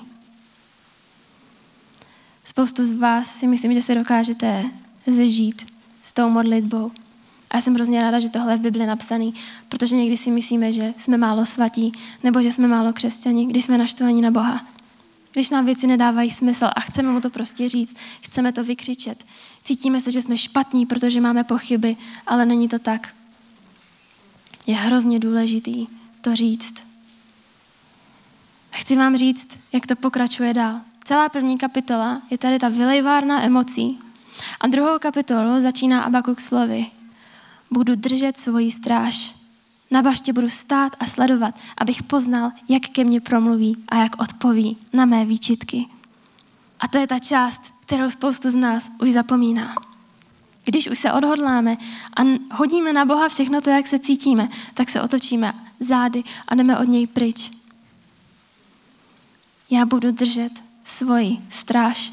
[2.46, 4.66] Spoustu z vás si myslím, že se dokážete
[5.08, 6.92] zžít s tou modlitbou.
[7.50, 9.34] A já jsem hrozně ráda, že tohle je v Bibli napsaný,
[9.70, 11.92] protože někdy si myslíme, že jsme málo svatí,
[12.24, 14.66] nebo že jsme málo křesťani, když jsme naštvaní na Boha.
[15.34, 19.26] Když nám věci nedávají smysl a chceme mu to prostě říct, chceme to vykřičet.
[19.64, 23.14] Cítíme se, že jsme špatní, protože máme pochyby, ale není to tak.
[24.68, 25.88] Je hrozně důležitý
[26.22, 26.84] to říct.
[28.72, 30.82] Chci vám říct, jak to pokračuje dál.
[31.04, 34.00] Celá první kapitola je tady ta vylejvárna emocí.
[34.60, 36.86] A druhou kapitolu začíná Abakuk slovy.
[37.72, 39.36] Budu držet svoji stráž.
[39.92, 44.78] Na baště budu stát a sledovat, abych poznal, jak ke mně promluví a jak odpoví
[44.94, 45.86] na mé výčitky.
[46.80, 49.76] A to je ta část, kterou spoustu z nás už zapomíná.
[50.64, 51.78] Když už se odhodláme
[52.18, 52.22] a
[52.56, 56.84] hodíme na Boha všechno to, jak se cítíme, tak se otočíme zády a jdeme od
[56.84, 57.52] něj pryč.
[59.70, 60.52] Já budu držet
[60.84, 62.12] svoji stráž.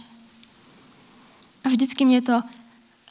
[1.65, 2.43] A vždycky mě to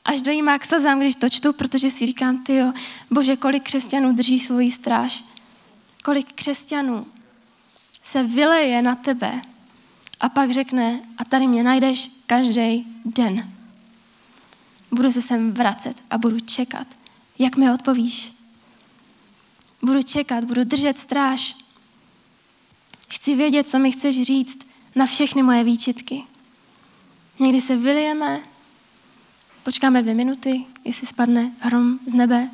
[0.05, 2.73] až dojímá k slzám, když to čtu, protože si říkám, ty jo,
[3.11, 5.23] bože, kolik křesťanů drží svoji stráž.
[6.03, 7.05] Kolik křesťanů
[8.03, 9.41] se vyleje na tebe
[10.19, 13.51] a pak řekne, a tady mě najdeš každý den.
[14.91, 16.87] Budu se sem vracet a budu čekat,
[17.39, 18.33] jak mi odpovíš.
[19.81, 21.55] Budu čekat, budu držet stráž.
[23.13, 24.59] Chci vědět, co mi chceš říct
[24.95, 26.23] na všechny moje výčitky.
[27.39, 28.41] Někdy se vylijeme,
[29.65, 32.49] počkáme dvě minuty, jestli spadne hrom z nebe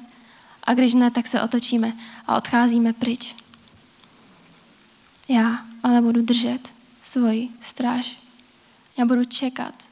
[0.63, 1.93] a když ne, tak se otočíme
[2.27, 3.35] a odcházíme pryč.
[5.29, 8.17] Já ale budu držet svoji stráž.
[8.97, 9.83] Já budu čekat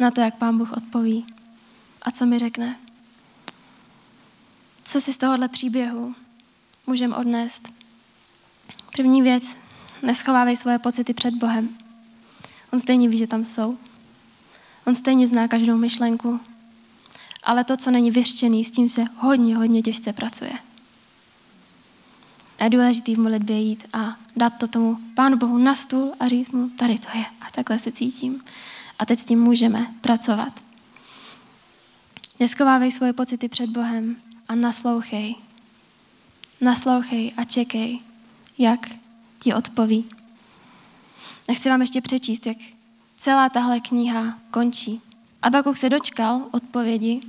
[0.00, 1.26] na to, jak Pán Bůh odpoví
[2.02, 2.76] a co mi řekne.
[4.84, 6.14] Co si z tohohle příběhu
[6.86, 7.72] můžeme odnést?
[8.96, 9.56] První věc,
[10.02, 11.76] neschovávej svoje pocity před Bohem.
[12.72, 13.78] On stejně ví, že tam jsou.
[14.86, 16.40] On stejně zná každou myšlenku.
[17.42, 20.52] Ale to, co není vyřčený, s tím se hodně, hodně těžce pracuje.
[22.58, 26.26] A je důležité v modlitbě jít a dát to tomu Pánu Bohu na stůl a
[26.26, 28.44] říct mu, tady to je a takhle se cítím.
[28.98, 30.60] A teď s tím můžeme pracovat.
[32.40, 34.16] Neskovávej svoje pocity před Bohem
[34.48, 35.34] a naslouchej.
[36.60, 38.00] Naslouchej a čekej,
[38.58, 38.90] jak
[39.38, 40.04] ti odpoví.
[41.48, 42.56] A chci vám ještě přečíst, jak
[43.22, 45.00] celá tahle kniha končí.
[45.42, 47.20] Abakuk se dočkal odpovědi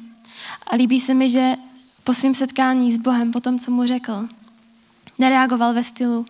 [0.68, 1.56] a líbí se mi, že
[2.04, 4.28] po svém setkání s Bohem, po tom, co mu řekl,
[5.20, 6.26] nereagoval ve stylu,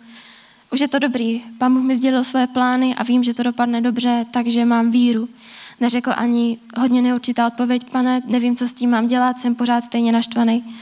[0.71, 3.81] už je to dobrý, pán Bůh mi sdělil svoje plány a vím, že to dopadne
[3.81, 5.29] dobře, takže mám víru.
[5.79, 10.11] Neřekl ani hodně neurčitá odpověď, pane, nevím, co s tím mám dělat, jsem pořád stejně
[10.11, 10.75] naštvaný.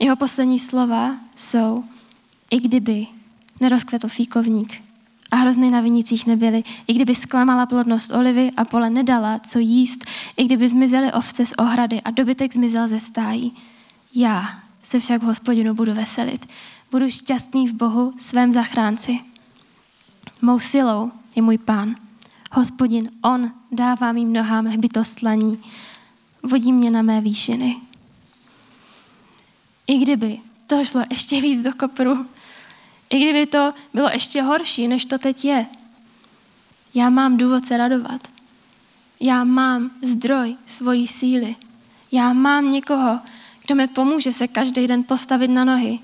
[0.00, 1.84] Jeho poslední slova jsou,
[2.50, 3.06] i kdyby
[3.60, 4.89] nerozkvetl fíkovník,
[5.30, 10.04] a hrozny na vinicích nebyly, i kdyby zklamala plodnost olivy a pole nedala, co jíst,
[10.36, 13.56] i kdyby zmizely ovce z ohrady a dobytek zmizel ze stájí.
[14.14, 16.46] Já se však v hospodinu budu veselit.
[16.90, 19.20] Budu šťastný v Bohu, svém zachránci.
[20.42, 21.94] Mou silou je můj pán.
[22.52, 25.62] Hospodin, on dává mým nohám hbitost laní,
[26.42, 27.76] vodí mě na mé výšiny.
[29.86, 32.26] I kdyby to šlo ještě víc do kopru,
[33.10, 35.66] i kdyby to bylo ještě horší, než to teď je,
[36.94, 38.28] já mám důvod se radovat.
[39.20, 41.56] Já mám zdroj svojí síly.
[42.12, 43.20] Já mám někoho,
[43.66, 45.98] kdo mi pomůže se každý den postavit na nohy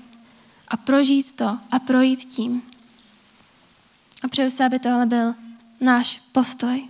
[0.67, 2.61] a prožít to a projít tím.
[4.23, 5.35] A přeju se, aby tohle byl
[5.81, 6.87] náš postoj.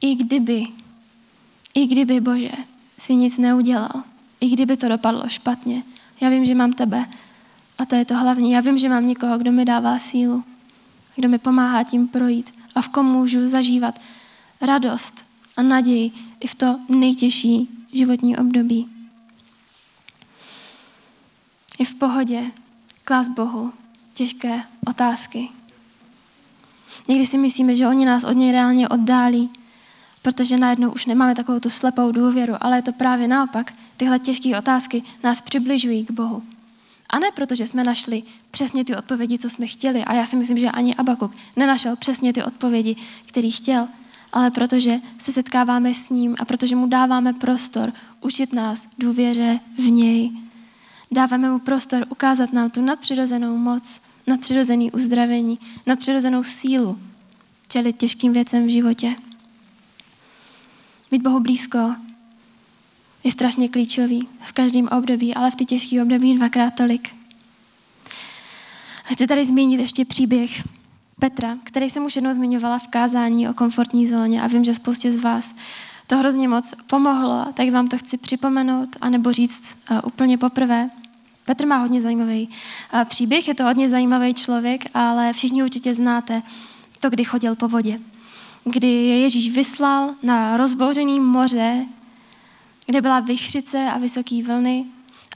[0.00, 0.64] I kdyby,
[1.74, 2.52] i kdyby, Bože,
[2.98, 4.02] si nic neudělal,
[4.40, 5.82] i kdyby to dopadlo špatně,
[6.20, 7.06] já vím, že mám tebe
[7.78, 8.52] a to je to hlavní.
[8.52, 10.44] Já vím, že mám někoho, kdo mi dává sílu,
[11.14, 14.00] kdo mi pomáhá tím projít a v kom můžu zažívat
[14.60, 15.24] radost
[15.56, 16.10] a naději
[16.40, 18.88] i v to nejtěžší životní období.
[21.78, 22.42] Je v pohodě
[23.04, 23.72] klas Bohu
[24.14, 25.48] těžké otázky.
[27.08, 29.50] Někdy si myslíme, že oni nás od něj reálně oddálí,
[30.22, 33.74] protože najednou už nemáme takovou tu slepou důvěru, ale je to právě naopak.
[33.96, 36.42] Tyhle těžké otázky nás přibližují k Bohu.
[37.10, 40.04] A ne proto, že jsme našli přesně ty odpovědi, co jsme chtěli.
[40.04, 42.96] A já si myslím, že ani Abakuk nenašel přesně ty odpovědi,
[43.26, 43.88] který chtěl,
[44.32, 49.90] ale protože se setkáváme s ním a protože mu dáváme prostor učit nás důvěře v
[49.90, 50.32] něj.
[51.12, 56.98] Dáváme mu prostor ukázat nám tu nadpřirozenou moc, nadpřirozený uzdravení, nadpřirozenou sílu
[57.68, 59.16] čelit těžkým věcem v životě.
[61.10, 61.94] Být Bohu blízko
[63.26, 67.10] je strašně klíčový v každém období, ale v ty těžké období dvakrát tolik.
[69.10, 70.62] A chci tady zmínit ještě příběh
[71.18, 75.12] Petra, který jsem už jednou zmiňovala v kázání o komfortní zóně a vím, že spoustě
[75.12, 75.54] z vás
[76.06, 80.90] to hrozně moc pomohlo, tak vám to chci připomenout anebo říct uh, úplně poprvé.
[81.44, 82.48] Petr má hodně zajímavý
[82.94, 86.42] uh, příběh, je to hodně zajímavý člověk, ale všichni určitě znáte
[87.00, 88.00] to, kdy chodil po vodě.
[88.64, 91.86] Kdy je Ježíš vyslal na rozbouřený moře,
[92.86, 94.84] kde byla vychřice a vysoké vlny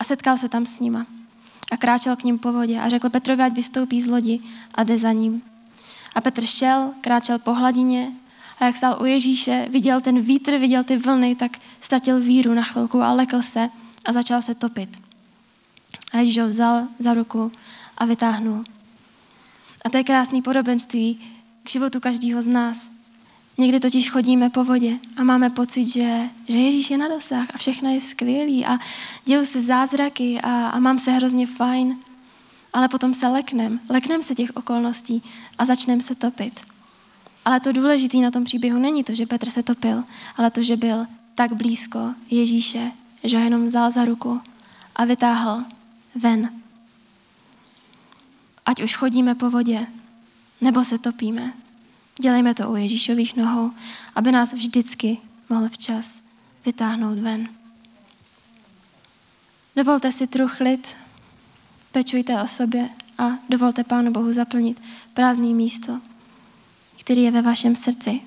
[0.00, 1.06] a setkal se tam s nima.
[1.72, 4.40] A kráčel k ním po vodě a řekl Petrovi, ať vystoupí z lodi
[4.74, 5.42] a jde za ním.
[6.14, 8.12] A Petr šel, kráčel po hladině
[8.60, 12.62] a jak stál u Ježíše, viděl ten vítr, viděl ty vlny, tak ztratil víru na
[12.62, 13.68] chvilku a lekl se
[14.04, 15.00] a začal se topit.
[16.12, 17.52] A Ježíš ho vzal za ruku
[17.98, 18.64] a vytáhnul.
[19.84, 21.20] A to je krásný podobenství
[21.62, 22.99] k životu každého z nás.
[23.60, 27.58] Někdy totiž chodíme po vodě a máme pocit, že, že Ježíš je na dosah a
[27.58, 28.78] všechno je skvělý a
[29.24, 31.98] dějou se zázraky a, a mám se hrozně fajn.
[32.72, 35.22] Ale potom se leknem, leknem se těch okolností
[35.58, 36.60] a začneme se topit.
[37.44, 40.04] Ale to důležité na tom příběhu není to, že Petr se topil,
[40.36, 42.92] ale to, že byl tak blízko Ježíše,
[43.24, 44.40] že ho jenom vzal za ruku
[44.96, 45.64] a vytáhl
[46.14, 46.50] ven.
[48.66, 49.86] Ať už chodíme po vodě,
[50.60, 51.52] nebo se topíme,
[52.20, 53.70] Dělejme to u Ježíšových nohou,
[54.14, 55.18] aby nás vždycky
[55.48, 56.22] mohl včas
[56.66, 57.48] vytáhnout ven.
[59.76, 60.88] Dovolte si truchlit,
[61.92, 64.82] pečujte o sobě a dovolte Pánu Bohu zaplnit
[65.14, 66.00] prázdné místo,
[67.00, 68.20] který je ve vašem srdci.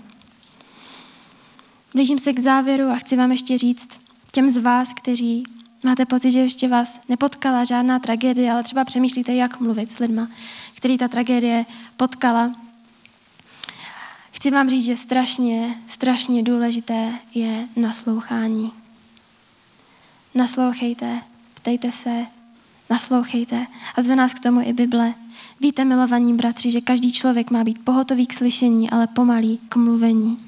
[1.94, 3.89] Blížím se k závěru a chci vám ještě říct
[4.32, 5.44] těm z vás, kteří
[5.84, 10.28] máte pocit, že ještě vás nepotkala žádná tragédie, ale třeba přemýšlíte, jak mluvit s lidma,
[10.74, 11.66] který ta tragédie
[11.98, 12.62] potkala,
[14.34, 18.72] Chci vám říct, že strašně, strašně důležité je naslouchání.
[20.36, 21.22] Naslouchejte,
[21.54, 22.26] ptejte se,
[22.90, 25.14] naslouchejte a zve nás k tomu i Bible.
[25.60, 30.40] Víte, milovaní bratři, že každý člověk má být pohotový k slyšení, ale pomalý k mluvení.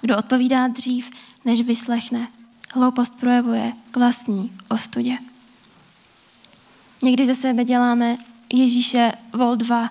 [0.00, 1.10] Kdo odpovídá dřív,
[1.44, 2.28] než vyslechne,
[2.74, 5.18] hloupost projevuje k vlastní ostudě.
[7.02, 8.18] Někdy ze sebe děláme
[8.52, 9.90] Ježíše vol 2,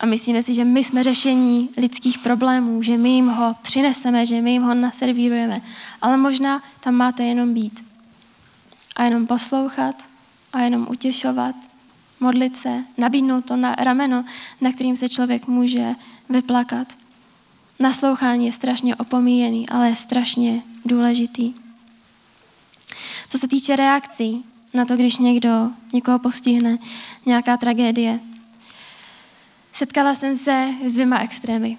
[0.00, 4.40] a myslíme si, že my jsme řešení lidských problémů, že my jim ho přineseme, že
[4.40, 5.60] my jim ho naservírujeme.
[6.02, 7.84] Ale možná tam máte jenom být.
[8.96, 10.04] A jenom poslouchat
[10.52, 11.54] a jenom utěšovat,
[12.20, 14.24] modlit se, nabídnout to na rameno,
[14.60, 15.94] na kterým se člověk může
[16.28, 16.92] vyplakat.
[17.78, 21.54] Naslouchání je strašně opomíjený, ale je strašně důležitý.
[23.28, 24.44] Co se týče reakcí
[24.74, 26.78] na to, když někdo někoho postihne
[27.26, 28.20] nějaká tragédie,
[29.72, 31.78] Setkala jsem se s dvěma extrémy.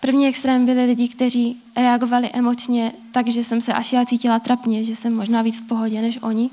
[0.00, 4.84] První extrém byli lidi, kteří reagovali emočně tak, že jsem se až já cítila trapně,
[4.84, 6.50] že jsem možná víc v pohodě než oni.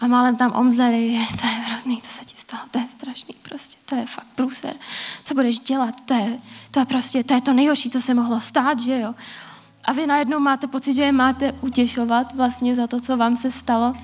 [0.00, 3.78] A málem tam omdleli, to je hrozný, co se ti stalo, to je strašný prostě,
[3.84, 4.74] to je fakt průser.
[5.24, 6.38] Co budeš dělat, to je,
[6.70, 9.14] to je prostě, to je to nejhorší, co se mohlo stát, že jo.
[9.84, 13.50] A vy najednou máte pocit, že je máte utěšovat vlastně za to, co vám se
[13.50, 13.94] stalo.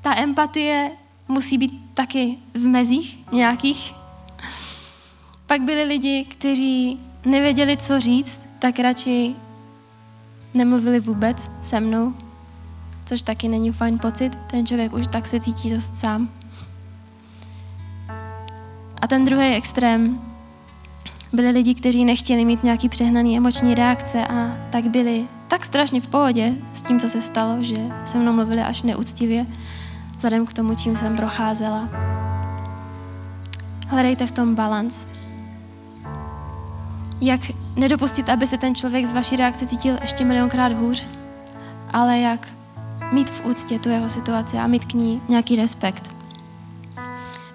[0.00, 0.90] Ta empatie
[1.28, 3.94] musí být taky v mezích nějakých.
[5.46, 9.34] Pak byli lidi, kteří nevěděli, co říct, tak radši
[10.54, 12.14] nemluvili vůbec se mnou,
[13.04, 14.38] což taky není fajn pocit.
[14.50, 16.30] Ten člověk už tak se cítí dost sám.
[19.00, 20.20] A ten druhý extrém
[21.32, 26.06] byli lidi, kteří nechtěli mít nějaký přehnaný emoční reakce a tak byli tak strašně v
[26.06, 29.46] pohodě s tím, co se stalo, že se mnou mluvili až neúctivě,
[30.18, 31.88] vzhledem k tomu, čím jsem procházela.
[33.88, 35.06] Hledejte v tom balans.
[37.20, 37.40] Jak
[37.76, 41.06] nedopustit, aby se ten člověk z vaší reakce cítil ještě milionkrát hůř,
[41.90, 42.48] ale jak
[43.12, 46.14] mít v úctě tu jeho situaci a mít k ní nějaký respekt.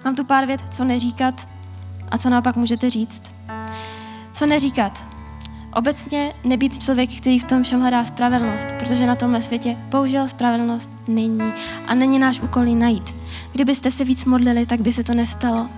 [0.04, 1.48] Mám tu pár vět, co neříkat
[2.10, 3.22] a co naopak můžete říct.
[4.32, 5.13] Co neříkat?
[5.74, 10.90] Obecně nebýt člověk, který v tom všem hledá spravedlnost, protože na tomhle světě bohužel spravedlnost
[11.08, 11.52] není
[11.86, 13.14] a není náš úkol najít.
[13.52, 15.68] Kdybyste se víc modlili, tak by se to nestalo.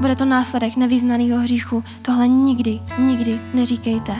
[0.00, 1.84] Bude to následek nevýznaného hříchu.
[2.02, 4.14] Tohle nikdy, nikdy neříkejte.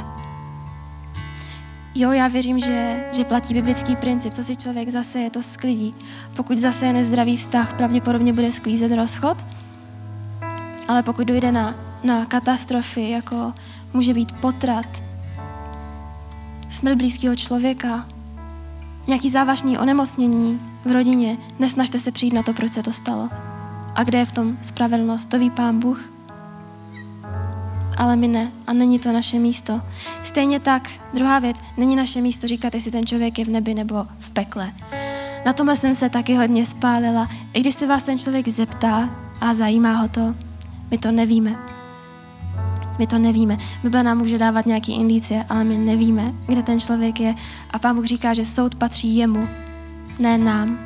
[1.95, 5.95] Jo, já věřím, že, že platí biblický princip, co si člověk zase je to sklidí.
[6.37, 9.45] Pokud zase je nezdravý vztah, pravděpodobně bude sklízet rozchod,
[10.89, 13.53] ale pokud dojde na, na katastrofy, jako
[13.93, 15.04] může být potrat,
[16.71, 18.07] smrt blízkého člověka,
[19.07, 23.29] nějaký závažný onemocnění v rodině, nesnažte se přijít na to, proč se to stalo.
[23.95, 26.11] A kde je v tom spravedlnost, to ví Pán Bůh.
[27.97, 29.81] Ale my ne a není to naše místo.
[30.23, 34.07] Stejně tak, druhá věc, není naše místo říkat, jestli ten člověk je v nebi nebo
[34.19, 34.73] v pekle.
[35.47, 37.29] Na tomhle jsem se taky hodně spálila.
[37.53, 39.11] I když se vás ten člověk zeptá
[39.41, 40.35] a zajímá ho to,
[40.91, 41.57] my to nevíme.
[42.99, 43.59] My to nevíme.
[43.83, 47.35] Bible nám může dávat nějaký indicie, ale my nevíme, kde ten člověk je.
[47.71, 49.49] A Pán Bůh říká, že soud patří jemu,
[50.19, 50.79] ne nám.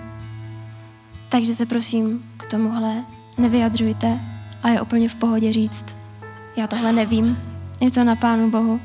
[1.29, 3.05] Takže se prosím k tomuhle
[3.39, 4.19] nevyjadřujte
[4.63, 5.97] a je úplně v pohodě říct,
[6.57, 7.39] já tohle nevím,
[7.81, 8.81] je to na Pánu Bohu.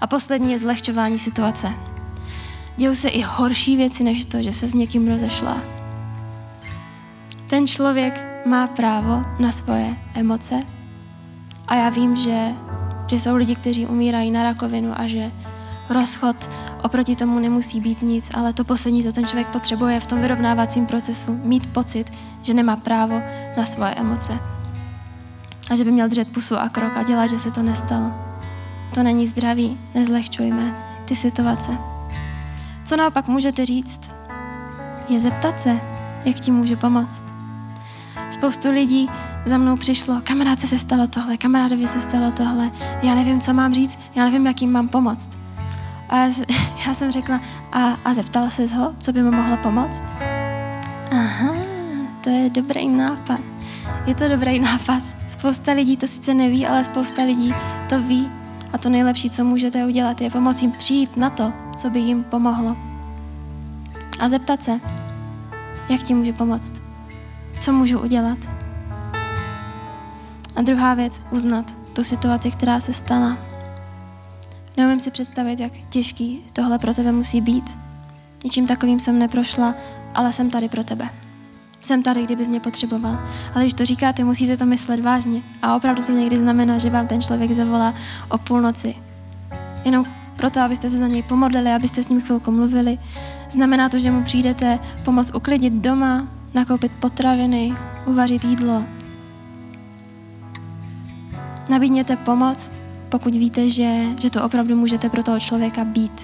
[0.00, 1.72] A poslední je zlehčování situace.
[2.76, 5.62] Dějou se i horší věci, než to, že se s někým rozešla.
[7.46, 10.60] Ten člověk má právo na svoje emoce
[11.68, 12.48] a já vím, že,
[13.06, 15.30] že jsou lidi, kteří umírají na rakovinu a že
[15.90, 16.50] rozchod
[16.82, 20.86] oproti tomu nemusí být nic, ale to poslední, co ten člověk potřebuje v tom vyrovnávacím
[20.86, 22.04] procesu, mít pocit,
[22.42, 23.22] že nemá právo
[23.56, 24.38] na svoje emoce.
[25.70, 28.12] A že by měl držet pusu a krok a dělat, že se to nestalo.
[28.94, 31.78] To není zdravý, nezlehčujme ty situace.
[32.84, 34.10] Co naopak můžete říct,
[35.08, 35.80] je zeptat se,
[36.24, 37.24] jak ti může pomoct.
[38.30, 39.10] Spoustu lidí
[39.46, 42.70] za mnou přišlo, kamarádce se stalo tohle, kamarádovi se stalo tohle,
[43.02, 45.30] já nevím, co mám říct, já nevím, jak jim mám pomoct.
[46.08, 46.16] A
[46.86, 47.40] já, jsem řekla,
[47.72, 50.04] a, a zeptala se ho, co by mu mohlo pomoct?
[51.10, 51.54] Aha,
[52.20, 53.40] to je dobrý nápad.
[54.06, 55.02] Je to dobrý nápad.
[55.28, 57.54] Spousta lidí to sice neví, ale spousta lidí
[57.88, 58.30] to ví.
[58.72, 62.24] A to nejlepší, co můžete udělat, je pomoct jim přijít na to, co by jim
[62.24, 62.76] pomohlo.
[64.20, 64.80] A zeptat se,
[65.88, 66.72] jak ti můžu pomoct?
[67.60, 68.57] Co můžu udělat?
[70.58, 73.38] A druhá věc, uznat tu situaci, která se stala.
[74.76, 77.78] Neumím si představit, jak těžký tohle pro tebe musí být.
[78.44, 79.74] Ničím takovým jsem neprošla,
[80.14, 81.08] ale jsem tady pro tebe.
[81.80, 83.18] Jsem tady, kdybys mě potřeboval.
[83.54, 85.42] Ale když to říkáte, musíte to myslet vážně.
[85.62, 87.94] A opravdu to někdy znamená, že vám ten člověk zavolá
[88.28, 88.94] o půlnoci.
[89.84, 90.04] Jenom
[90.36, 92.98] proto, abyste se za něj pomodlili, abyste s ním chvilku mluvili.
[93.50, 97.74] Znamená to, že mu přijdete pomoct uklidit doma, nakoupit potraviny,
[98.06, 98.97] uvařit jídlo.
[101.68, 102.72] Nabídněte pomoc,
[103.08, 106.22] pokud víte, že, že to opravdu můžete pro toho člověka být.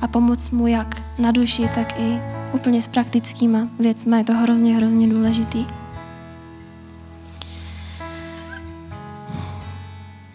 [0.00, 2.20] A pomoct mu jak na duši, tak i
[2.52, 4.16] úplně s praktickýma věcmi.
[4.16, 5.66] Je to hrozně, hrozně důležitý.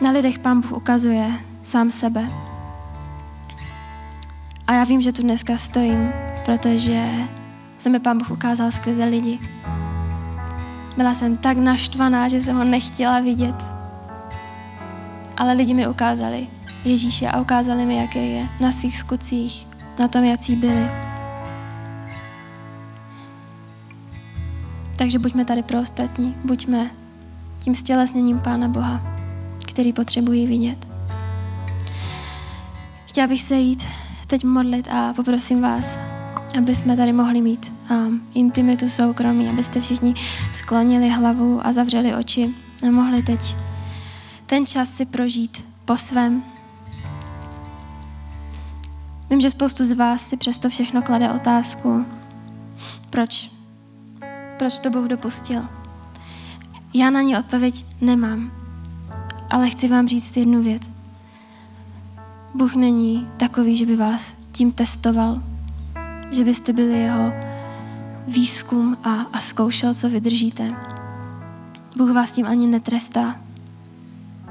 [0.02, 1.32] Na lidech Pán Bůh ukazuje
[1.64, 2.30] sám sebe.
[4.68, 6.12] A já vím, že tu dneska stojím,
[6.46, 7.10] protože
[7.78, 9.40] se mi Pán Bůh ukázal skrze lidi.
[10.98, 13.73] Byla jsem tak naštvaná, že jsem ho nechtěla vidět.
[15.38, 16.48] Ale lidi mi ukázali
[16.86, 19.68] Ježíše a ukázali mi, jaký je na svých skutcích,
[20.00, 20.90] na tom, jaký byli.
[24.98, 26.92] Takže buďme tady pro ostatní, buďme
[27.60, 29.02] tím stělesněním Pána Boha,
[29.68, 30.88] který potřebují vidět.
[33.06, 33.84] Chtěla bych se jít
[34.28, 35.98] teď modlit a poprosím vás,
[36.58, 40.14] aby jsme tady mohli mít um, intimitu, soukromí, abyste všichni
[40.54, 42.50] sklonili hlavu a zavřeli oči
[42.88, 43.56] a mohli teď
[44.46, 46.44] ten čas si prožít po svém.
[49.30, 52.06] Vím, že spoustu z vás si přesto všechno klade otázku,
[53.10, 53.52] proč?
[54.60, 55.68] Proč to Bůh dopustil?
[56.94, 58.52] Já na ní odpověď nemám.
[59.50, 60.82] Ale chci vám říct jednu věc.
[62.54, 65.44] Bůh není takový, že by vás tím testoval,
[66.32, 67.34] že byste byli jeho
[68.28, 70.76] výzkum a, a zkoušel, co vydržíte.
[71.98, 73.43] Bůh vás tím ani netrestá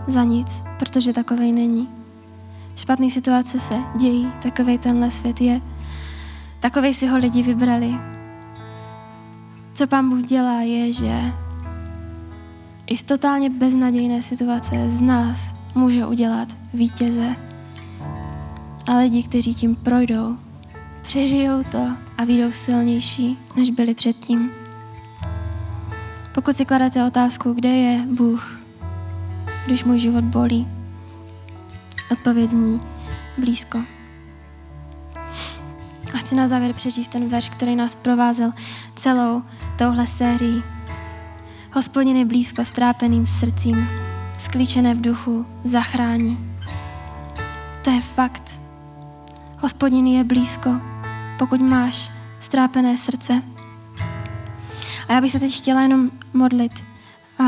[0.07, 1.89] za nic, protože takovej není.
[2.77, 5.61] Špatné situace se dějí, takovej tenhle svět je.
[6.61, 7.95] Takovej si ho lidi vybrali.
[9.75, 11.33] Co pán Bůh dělá je, že
[12.87, 17.37] i z totálně beznadějné situace z nás může udělat vítěze.
[18.87, 20.37] A lidi, kteří tím projdou,
[21.03, 21.89] přežijou to
[22.19, 24.51] a vyjdou silnější, než byli předtím.
[26.35, 28.62] Pokud si kladete otázku, kde je Bůh,
[29.67, 30.69] když můj život bolí,
[32.11, 32.81] odpověď zní
[33.39, 33.79] blízko.
[36.15, 38.53] A chci na závěr přečíst ten verš, který nás provázel
[38.95, 39.43] celou
[39.79, 40.63] touhle sérií.
[41.73, 43.89] Hospodin je blízko strápeným srdcím,
[44.39, 46.39] sklíčené v duchu, zachrání.
[47.85, 48.61] To je fakt.
[49.61, 50.81] Hospodin je blízko,
[51.39, 52.11] pokud máš
[52.41, 53.43] strápené srdce.
[55.09, 56.73] A já bych se teď chtěla jenom modlit.
[57.39, 57.45] A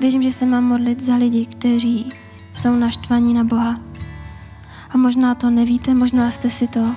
[0.00, 2.12] věřím, že se mám modlit za lidi, kteří
[2.52, 3.80] jsou naštvaní na Boha.
[4.90, 6.94] A možná to nevíte, možná jste si to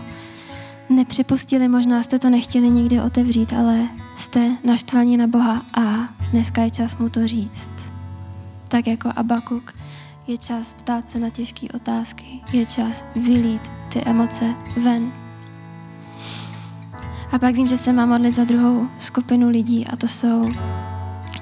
[0.89, 6.70] nepřipustili, možná jste to nechtěli nikdy otevřít, ale jste naštvaní na Boha a dneska je
[6.70, 7.70] čas mu to říct.
[8.68, 9.74] Tak jako Abakuk
[10.28, 15.12] je čas ptát se na těžké otázky, je čas vylít ty emoce ven.
[17.32, 20.52] A pak vím, že se mám modlit za druhou skupinu lidí a to jsou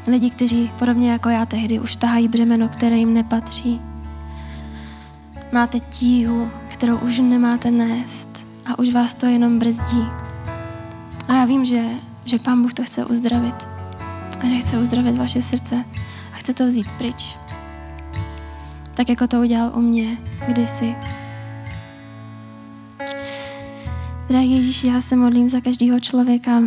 [0.08, 3.82] lidi, kteří podobně jako já tehdy už tahají břemeno, které jim nepatří.
[5.52, 10.06] Máte tíhu, kterou už nemáte nést a už vás to jenom brzdí.
[11.28, 11.84] A já vím, že,
[12.26, 13.68] že Pán Bůh to chce uzdravit
[14.44, 15.86] a že chce uzdravit vaše srdce
[16.34, 17.36] a chce to vzít pryč.
[18.94, 20.96] Tak jako to udělal u mě kdysi.
[24.30, 26.62] Drahý Ježíši, já se modlím za každého člověka,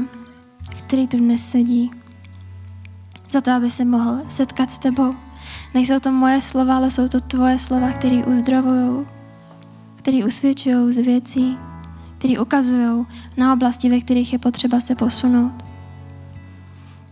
[0.87, 2.02] který tu dnes sedí.
[3.33, 5.15] Za to, aby se mohl setkat s tebou.
[5.75, 9.07] Nejsou to moje slova, ale jsou to tvoje slova, které uzdravují,
[9.97, 11.57] které usvědčují z věcí,
[12.19, 13.07] které ukazují
[13.37, 15.53] na oblasti, ve kterých je potřeba se posunout.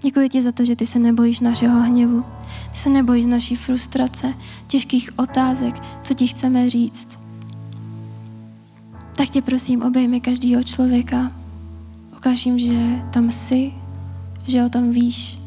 [0.01, 2.25] Děkuji ti za to, že ty se nebojíš našeho hněvu,
[2.71, 4.35] ty se nebojíš naší frustrace,
[4.67, 7.19] těžkých otázek, co ti chceme říct.
[9.17, 11.33] Tak tě prosím, obejmi každého člověka.
[12.17, 13.73] Ukaž jim, že tam jsi,
[14.47, 15.41] že o tom víš,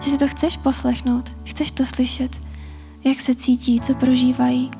[0.00, 2.40] že si to chceš poslechnout, chceš to slyšet,
[3.04, 4.70] jak se cítí, co prožívají.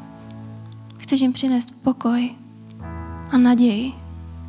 [0.98, 2.30] Chceš jim přinést pokoj
[3.30, 3.92] a naději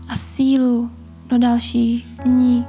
[0.07, 0.91] a sílu
[1.29, 2.65] do dalších dní.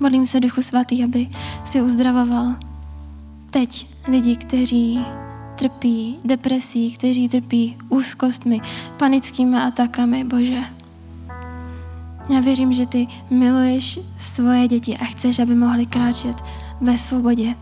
[0.00, 1.28] Modlím se Duchu Svatý, aby
[1.64, 2.56] si uzdravoval
[3.50, 5.04] teď lidi, kteří
[5.58, 8.60] trpí depresí, kteří trpí úzkostmi,
[8.96, 10.77] panickými atakami, Bože.
[12.30, 16.36] Já věřím, že ty miluješ svoje děti a chceš, aby mohli kráčet
[16.80, 17.54] ve svobodě.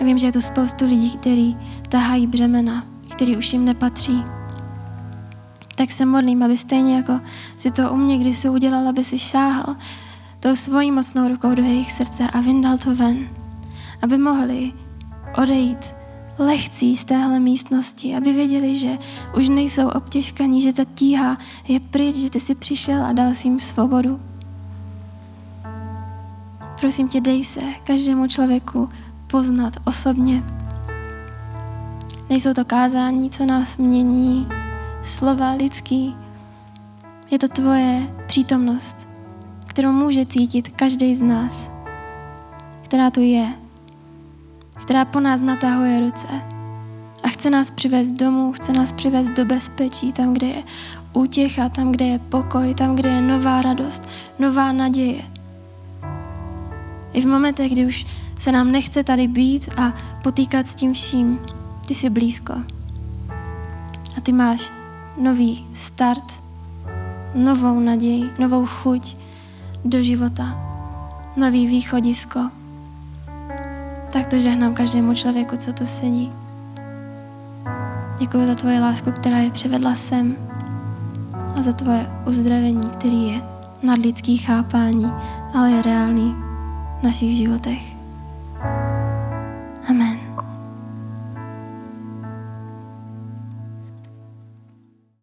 [0.00, 1.56] Já vím, že je tu spoustu lidí, kteří
[1.88, 4.22] tahají břemena, který už jim nepatří.
[5.76, 7.20] Tak se modlím, aby stejně jako
[7.56, 9.76] si to u mě kdysi udělal, aby si šáhl
[10.40, 13.28] tou svojí mocnou rukou do jejich srdce a vyndal to ven.
[14.02, 14.72] Aby mohli
[15.36, 15.99] odejít
[16.40, 18.98] lehcí z téhle místnosti, aby věděli, že
[19.36, 21.38] už nejsou obtěžkaní, že ta tíha
[21.68, 24.20] je pryč, že ty jsi přišel a dal si jim svobodu.
[26.80, 28.88] Prosím tě, dej se každému člověku
[29.26, 30.42] poznat osobně.
[32.30, 34.48] Nejsou to kázání, co nás mění,
[35.02, 36.14] slova lidský.
[37.30, 39.08] Je to tvoje přítomnost,
[39.66, 41.70] kterou může cítit každý z nás,
[42.82, 43.59] která tu je
[44.82, 46.28] která po nás natahuje ruce
[47.22, 50.62] a chce nás přivést domů, chce nás přivést do bezpečí, tam, kde je
[51.12, 54.08] útěcha, tam, kde je pokoj, tam, kde je nová radost,
[54.38, 55.22] nová naděje.
[57.12, 58.06] I v momentech, kdy už
[58.38, 61.38] se nám nechce tady být a potýkat s tím vším,
[61.86, 62.52] ty jsi blízko.
[64.16, 64.70] A ty máš
[65.16, 66.24] nový start,
[67.34, 69.16] novou naději, novou chuť
[69.84, 70.58] do života,
[71.36, 72.50] nový východisko,
[74.12, 76.32] tak to žehnám každému člověku, co tu sedí.
[78.18, 80.36] Děkuji za tvoje lásku, která je přivedla sem
[81.56, 83.42] a za tvoje uzdravení, který je
[83.82, 85.12] nadlidský chápání,
[85.54, 86.34] ale je reálný
[87.00, 87.89] v našich životech.